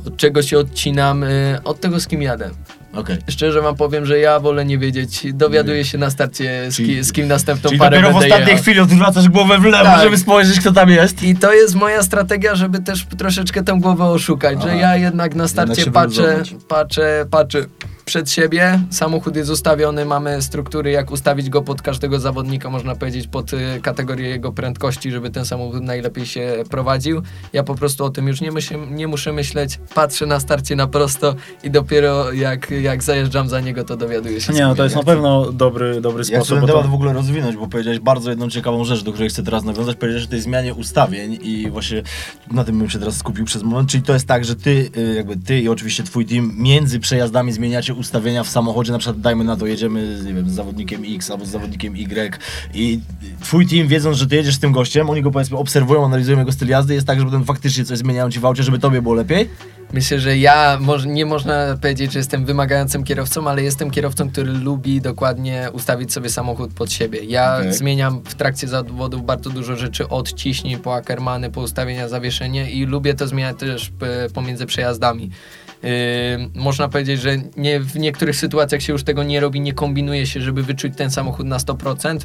[0.07, 2.49] od czego się odcinam, y, od tego z kim jadę.
[2.93, 3.17] Okej.
[3.29, 7.11] Szczerze wam powiem, że ja wolę nie wiedzieć, dowiaduję się na starcie z, ki, z
[7.13, 8.63] kim następną Czyli parę dopiero w będę ostatniej jechał.
[8.63, 10.03] chwili odwracasz głowę w lewo, Tak.
[10.03, 11.23] żeby spojrzeć, kto tam jest.
[11.23, 14.69] I to jest moja strategia, żeby też troszeczkę tę głowę oszukać, Aha.
[14.69, 16.55] że ja jednak na starcie się patrzę, wyluzować.
[16.67, 17.65] patrzę, patrzę
[18.11, 23.27] przed siebie, samochód jest ustawiony, mamy struktury, jak ustawić go pod każdego zawodnika, można powiedzieć,
[23.27, 27.21] pod y, kategorię jego prędkości, żeby ten samochód najlepiej się prowadził.
[27.53, 30.87] Ja po prostu o tym już nie, myśl, nie muszę myśleć, patrzę na starcie na
[30.87, 34.53] prosto i dopiero jak, jak zajeżdżam za niego, to dowiaduję się.
[34.53, 36.55] Nie, no to jest na pewno dobry, dobry Ja chcę sposób.
[36.55, 39.29] ten bo temat to, w ogóle rozwinąć, bo powiedziałeś bardzo jedną ciekawą rzecz, do której
[39.29, 39.97] chcę teraz nawiązać.
[39.97, 42.03] Powiedziałeś o tej zmianie ustawień i właśnie
[42.51, 43.89] na tym bym się teraz skupił przez moment.
[43.89, 47.51] Czyli to jest tak, że ty, y, jakby ty i oczywiście twój team między przejazdami
[47.51, 51.01] zmieniacie ustawienia w samochodzie, na przykład dajmy na to, jedziemy z, nie wiem, z zawodnikiem
[51.15, 52.37] X albo z zawodnikiem Y
[52.73, 52.99] i
[53.41, 56.51] twój team wiedząc, że ty jedziesz z tym gościem, oni go powiedzmy obserwują, analizują jego
[56.51, 59.15] styl jazdy, jest tak, że potem faktycznie coś zmieniają ci w aucie, żeby tobie było
[59.15, 59.49] lepiej?
[59.93, 64.51] Myślę, że ja moż, nie można powiedzieć, że jestem wymagającym kierowcą, ale jestem kierowcą, który
[64.51, 67.19] lubi dokładnie ustawić sobie samochód pod siebie.
[67.23, 67.73] Ja Okej.
[67.73, 72.85] zmieniam w trakcie zawodów bardzo dużo rzeczy od ciśnień po Ackermany, po ustawienia zawieszenia i
[72.85, 75.29] lubię to zmieniać też p- pomiędzy przejazdami.
[75.83, 75.89] Yy,
[76.55, 80.41] można powiedzieć, że nie, w niektórych sytuacjach się już tego nie robi, nie kombinuje się,
[80.41, 82.19] żeby wyczuć ten samochód na 100%.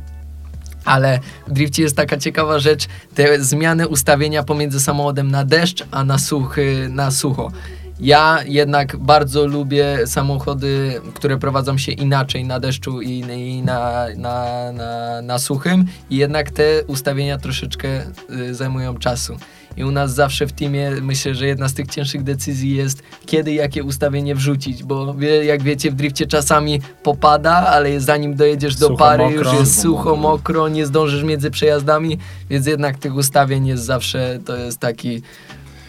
[0.85, 6.05] Ale w drifcie jest taka ciekawa rzecz, te zmiany ustawienia pomiędzy samochodem na deszcz, a
[6.05, 7.53] na, suchy, na sucho.
[8.01, 14.73] Ja jednak bardzo lubię samochody, które prowadzą się inaczej na deszczu i, i na, na,
[14.73, 17.89] na, na suchym i jednak te ustawienia troszeczkę
[18.31, 19.37] y, zajmują czasu.
[19.77, 23.53] I u nas zawsze w teamie myślę, że jedna z tych cięższych decyzji jest, kiedy
[23.53, 28.87] jakie ustawienie wrzucić, bo wie, jak wiecie w drifcie czasami popada, ale zanim dojedziesz do
[28.87, 29.39] Sucho, pary mokro.
[29.39, 32.19] już jest Sucho, mokro, nie zdążysz między przejazdami,
[32.51, 35.23] więc jednak tych ustawień jest zawsze, to jest taki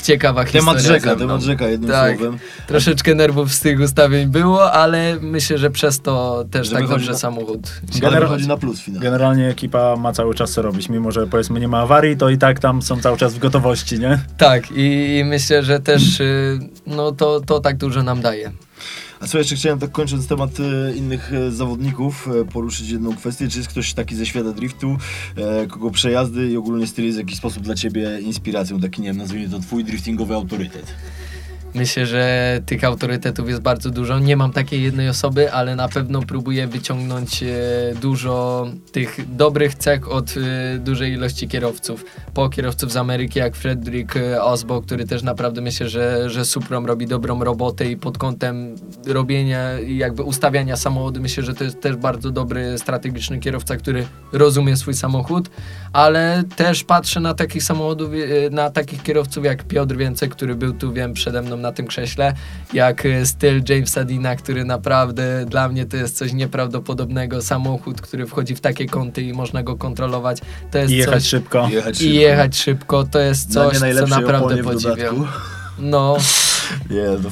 [0.03, 2.17] ciekawa Temat historia rzeka, temat rzeka jednym Tak.
[2.17, 2.39] słowem.
[2.67, 6.99] Troszeczkę nerwów z tych ustawień było, ale myślę, że przez to też Że tak wychodzi
[6.99, 9.01] dobrze na- samochód się wychodzi na plus finał.
[9.01, 10.89] generalnie ekipa ma cały czas co robić.
[10.89, 13.99] Mimo, że powiedzmy nie ma awarii, to i tak tam są cały czas w gotowości,
[13.99, 14.19] nie?
[14.37, 18.51] Tak, i, i myślę, że też y, no to, to tak dużo nam daje.
[19.19, 23.47] A co jeszcze chciałem tak kończąc temat e, innych e, zawodników, e, poruszyć jedną kwestię.
[23.47, 24.97] Czy jest ktoś taki ze świata driftu,
[25.69, 29.17] kogo przejazdy i ogólnie styl jest w jakiś sposób dla ciebie inspiracją, taki nie wiem,
[29.17, 30.93] nazwijmy to twój driftingowy autorytet?
[31.77, 34.19] Myślę, że tych autorytetów jest bardzo dużo.
[34.19, 37.47] Nie mam takiej jednej osoby, ale na pewno próbuję wyciągnąć e,
[38.01, 42.05] dużo tych dobrych cech od e, dużej ilości kierowców.
[42.33, 46.85] Po kierowców z Ameryki, jak Frederick e, Osbo, który też naprawdę myślę, że, że Suprom
[46.85, 48.75] robi dobrą robotę i pod kątem
[49.05, 54.07] robienia i jakby ustawiania samochodu, myślę, że to jest też bardzo dobry, strategiczny kierowca, który
[54.33, 55.49] rozumie swój samochód,
[55.93, 58.09] ale też patrzę na takich samochodów,
[58.51, 62.33] na takich kierowców jak Piotr Więcek, który był tu, wiem, przede mną na tym krześle,
[62.73, 67.41] jak e, styl Jamesa Dina, który naprawdę dla mnie to jest coś nieprawdopodobnego.
[67.41, 70.41] Samochód, który wchodzi w takie kąty i można go kontrolować,
[70.71, 71.29] to jest I jechać coś...
[71.29, 71.67] szybko.
[71.71, 75.27] Jechać I jechać szybko, to jest Na coś, co naprawdę podziwiam.
[75.79, 76.17] No,
[76.89, 77.31] Jezu.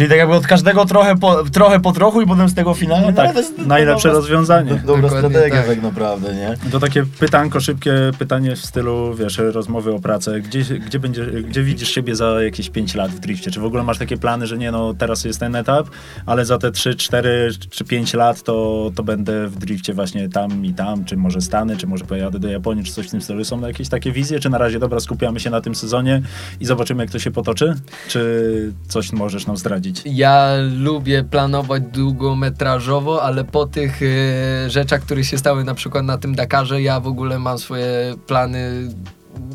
[0.00, 3.02] Czyli tak jakby od każdego trochę po, trochę po trochu i potem z tego finału.
[3.06, 4.70] No tak, to jest najlepsze dobra, rozwiązanie.
[4.70, 5.66] Dobra Dokładnie strategia tak.
[5.66, 6.56] tak naprawdę, nie?
[6.70, 10.40] To takie pytanko, szybkie pytanie w stylu, wiesz, rozmowy o pracę.
[10.40, 13.50] Gdzie, gdzie, będzie, gdzie widzisz siebie za jakieś 5 lat w drifcie?
[13.50, 15.86] Czy w ogóle masz takie plany, że nie, no teraz jest ten etap,
[16.26, 20.64] ale za te 3, 4 czy 5 lat to, to będę w drifcie właśnie tam
[20.64, 23.44] i tam, czy może Stany, czy może pojadę do Japonii, czy coś w tym stylu.
[23.44, 26.22] Są jakieś takie wizje, czy na razie, dobra, skupiamy się na tym sezonie
[26.60, 27.74] i zobaczymy, jak to się potoczy?
[28.08, 29.89] Czy coś możesz nam zdradzić?
[30.04, 36.18] Ja lubię planować długometrażowo, ale po tych e, rzeczach, które się stały na przykład na
[36.18, 38.88] tym Dakarze, ja w ogóle mam swoje plany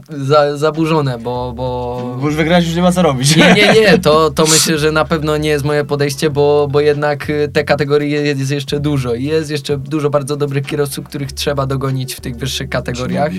[0.09, 1.53] za, zaburzone, bo...
[1.55, 2.17] bo...
[2.21, 3.35] Bo już wygrać już nie ma co robić.
[3.35, 6.79] Nie, nie, nie, to, to myślę, że na pewno nie jest moje podejście, bo, bo
[6.79, 9.13] jednak y, te kategorie jest jeszcze dużo.
[9.13, 13.31] i Jest jeszcze dużo bardzo dobrych kierowców, których trzeba dogonić w tych wyższych kategoriach.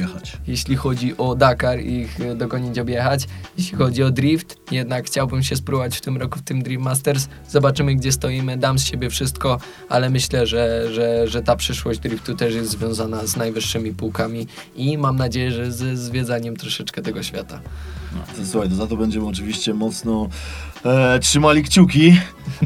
[0.47, 3.26] Jeśli chodzi o Dakar, ich y, dogonić, objechać.
[3.59, 7.28] Jeśli chodzi o drift, jednak chciałbym się spróbować w tym roku w tym Dream Masters.
[7.49, 12.34] Zobaczymy, gdzie stoimy, dam z siebie wszystko, ale myślę, że, że, że ta przyszłość driftu
[12.34, 17.61] też jest związana z najwyższymi półkami i mam nadzieję, że zwiedzaniem troszeczkę tego świata.
[18.37, 20.28] To, słuchaj, to za to będziemy oczywiście mocno
[20.87, 22.20] e, trzymali kciuki,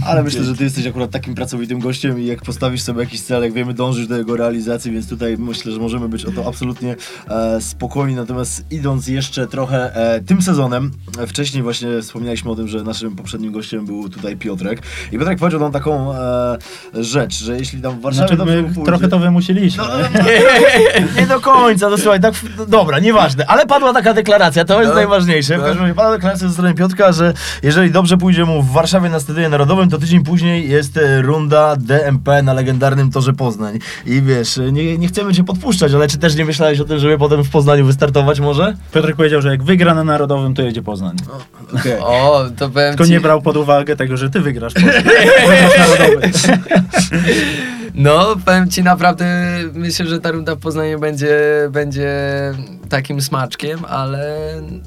[0.07, 3.43] ale myślę, że ty jesteś akurat takim pracowitym gościem i jak postawisz sobie jakiś cel,
[3.43, 6.97] jak wiemy, dążysz do jego realizacji, więc tutaj myślę, że możemy być o to absolutnie
[7.29, 8.15] e, spokojni.
[8.17, 13.17] Natomiast idąc jeszcze trochę e, tym sezonem, e, wcześniej właśnie wspomnieliśmy o tym, że naszym
[13.17, 16.59] poprzednim gościem był tutaj Piotrek i Piotrek powiedział nam taką e,
[16.95, 19.83] rzecz, że jeśli tam w Warszawie Znaczy, pójdzie- trochę to wymusiliśmy.
[19.85, 20.25] No, nie?
[21.15, 24.79] nie, nie do końca, no słuchaj, tak, no dobra, nieważne, ale padła taka deklaracja, to
[24.81, 24.95] jest No.
[24.95, 25.55] najważniejsze.
[25.57, 25.65] W No.
[25.65, 29.21] każdym razie padła deklaracja ze strony Piotrka, że jeżeli dobrze pójdzie mu w Warszawie na
[29.21, 33.79] Stadionie Narodowym, to tydzień później jest e, runda DMP na legendarnym Torze Poznań.
[34.07, 36.99] I wiesz, e, nie, nie chcemy cię podpuszczać, ale czy też nie myślałeś o tym,
[36.99, 38.77] żeby potem w Poznaniu wystartować może?
[38.95, 41.17] Piotrek powiedział, że jak wygra na Narodowym, to jedzie Poznań.
[41.81, 41.99] Okej.
[42.01, 43.11] O, to powiem Tylko ci...
[43.11, 44.93] nie brał pod uwagę tego, że ty wygrasz Poznań.
[47.95, 49.27] No, powiem ci naprawdę,
[49.75, 51.39] myślę, że ta runda w Poznaniu będzie,
[51.71, 52.11] będzie
[52.89, 54.37] takim smaczkiem, ale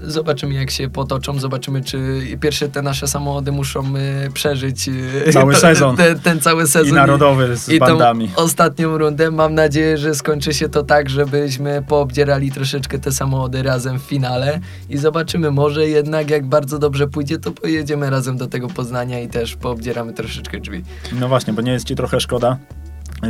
[0.04, 3.84] zobaczymy jak się potoczą, zobaczymy czy pierwsze te nasze samochody muszą
[4.28, 4.88] y, przeżyć
[5.28, 5.96] y, Cały to- sezon.
[5.98, 6.90] Ten, ten cały sezon.
[6.90, 8.32] I Narodowy z I bandami.
[8.36, 9.32] ostatnią rundę.
[9.32, 14.60] Mam nadzieję, że skończy się to tak, żebyśmy poobdzierali troszeczkę te samochody razem w finale
[14.90, 19.28] i zobaczymy, może jednak jak bardzo dobrze pójdzie, to pojedziemy razem do tego Poznania i
[19.28, 20.84] też poobdzieramy troszeczkę drzwi.
[21.20, 22.58] No właśnie, bo nie jest ci trochę szkoda,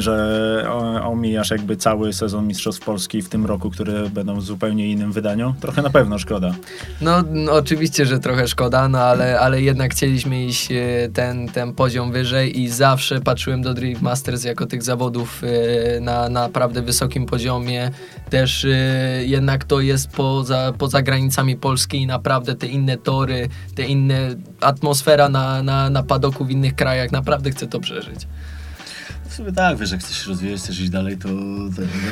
[0.02, 0.68] że
[1.04, 5.56] omijasz jakby cały sezon Mistrzostw Polski w tym roku, które będą w zupełnie innym wydaniu?
[5.62, 6.54] Trochę na pewno szkoda.
[7.02, 11.74] No, no oczywiście, że trochę szkoda, no ale, ale jednak chcieliśmy iść e, ten, ten
[11.74, 17.26] poziom wyżej i zawsze patrzyłem do Drift Masters jako tych zawodów e, na naprawdę wysokim
[17.26, 17.92] poziomie.
[18.30, 18.70] Też e,
[19.26, 25.30] jednak to jest poza, poza granicami Polski i naprawdę te inne tory, te inne atmosfera
[25.30, 28.28] na, na, na padoku w innych krajach, naprawdę chcę to przeżyć.
[29.34, 31.30] W sumie tak, wiesz, jak chcesz się rozwijać, chcesz iść dalej, to...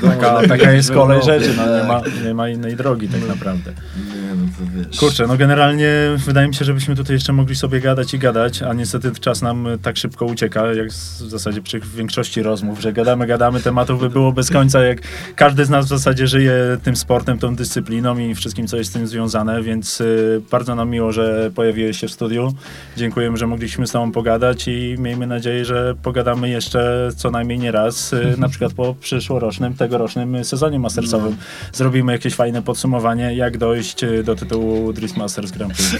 [0.02, 3.28] to Taka, taka jest kolej Europie, rzeczy, no, nie, ma, nie ma innej drogi tak
[3.28, 3.72] naprawdę.
[3.72, 5.00] Nie, no to wiesz.
[5.00, 8.74] Kurczę, no generalnie wydaje mi się, żebyśmy tutaj jeszcze mogli sobie gadać i gadać, a
[8.74, 13.60] niestety czas nam tak szybko ucieka, jak w zasadzie przy większości rozmów, że gadamy, gadamy,
[13.60, 15.02] tematów by było bez końca, jak
[15.36, 16.54] każdy z nas w zasadzie żyje
[16.84, 20.90] tym sportem, tą dyscypliną i wszystkim, co jest z tym związane, więc y, bardzo nam
[20.90, 22.54] miło, że pojawiłeś się w studiu.
[22.98, 27.72] Dziękujemy, że mogliśmy z tobą pogadać i miejmy nadzieję, że pogadamy jeszcze co najmniej nie
[27.72, 31.36] raz, y, na przykład po przyszłorocznym, tegorocznym sezonie mastersowym
[31.74, 35.92] zrobimy jakieś fajne podsumowanie, jak dojść y, do tytułu Drift Masters Grand Prix.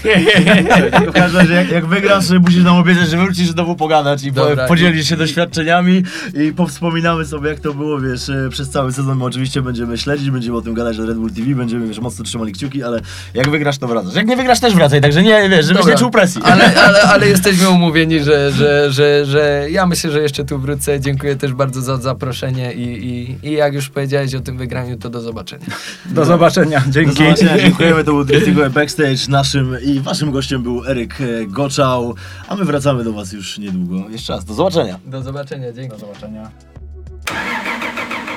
[1.08, 4.66] w każdym razie, jak, jak wygrasz, musisz nam obiecać, że wrócisz znowu pogadać i Dobra.
[4.66, 6.02] podzielisz się doświadczeniami
[6.34, 9.18] i powspominamy sobie, jak to było, wiesz, e, przez cały sezon.
[9.18, 12.24] My oczywiście będziemy śledzić, będziemy o tym gadać na Red Bull TV, będziemy, wiesz, mocno
[12.24, 13.00] trzymali kciuki, ale
[13.34, 14.14] jak wygrasz, to wracasz.
[14.14, 15.94] Jak nie wygrasz, też wracaj, także nie, wiesz, żebyś Dobra.
[15.94, 16.42] nie czuł presji.
[16.44, 21.00] Ale, ale, ale jesteśmy umówieni, że, że, że, że ja myślę, że jeszcze tu wrócę.
[21.02, 25.10] Dziękuję też bardzo za zaproszenie i, i, i jak już powiedziałeś o tym wygraniu, to
[25.10, 25.66] do zobaczenia.
[26.06, 27.16] Do zobaczenia, Do dzięki.
[27.24, 32.14] zobaczenia, dziękujemy, to był Driftingo Backstage, naszym i waszym gościem był Eryk e, Goczał,
[32.48, 34.08] a my wracamy do was już niedługo.
[34.10, 34.98] Jeszcze raz, do zobaczenia.
[35.06, 35.90] Do zobaczenia, dzięki.
[35.90, 36.50] Do zobaczenia.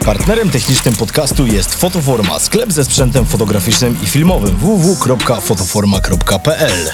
[0.06, 6.90] Partnerem technicznym podcastu jest Fotoforma, sklep ze sprzętem fotograficznym i filmowym www.fotoforma.pl.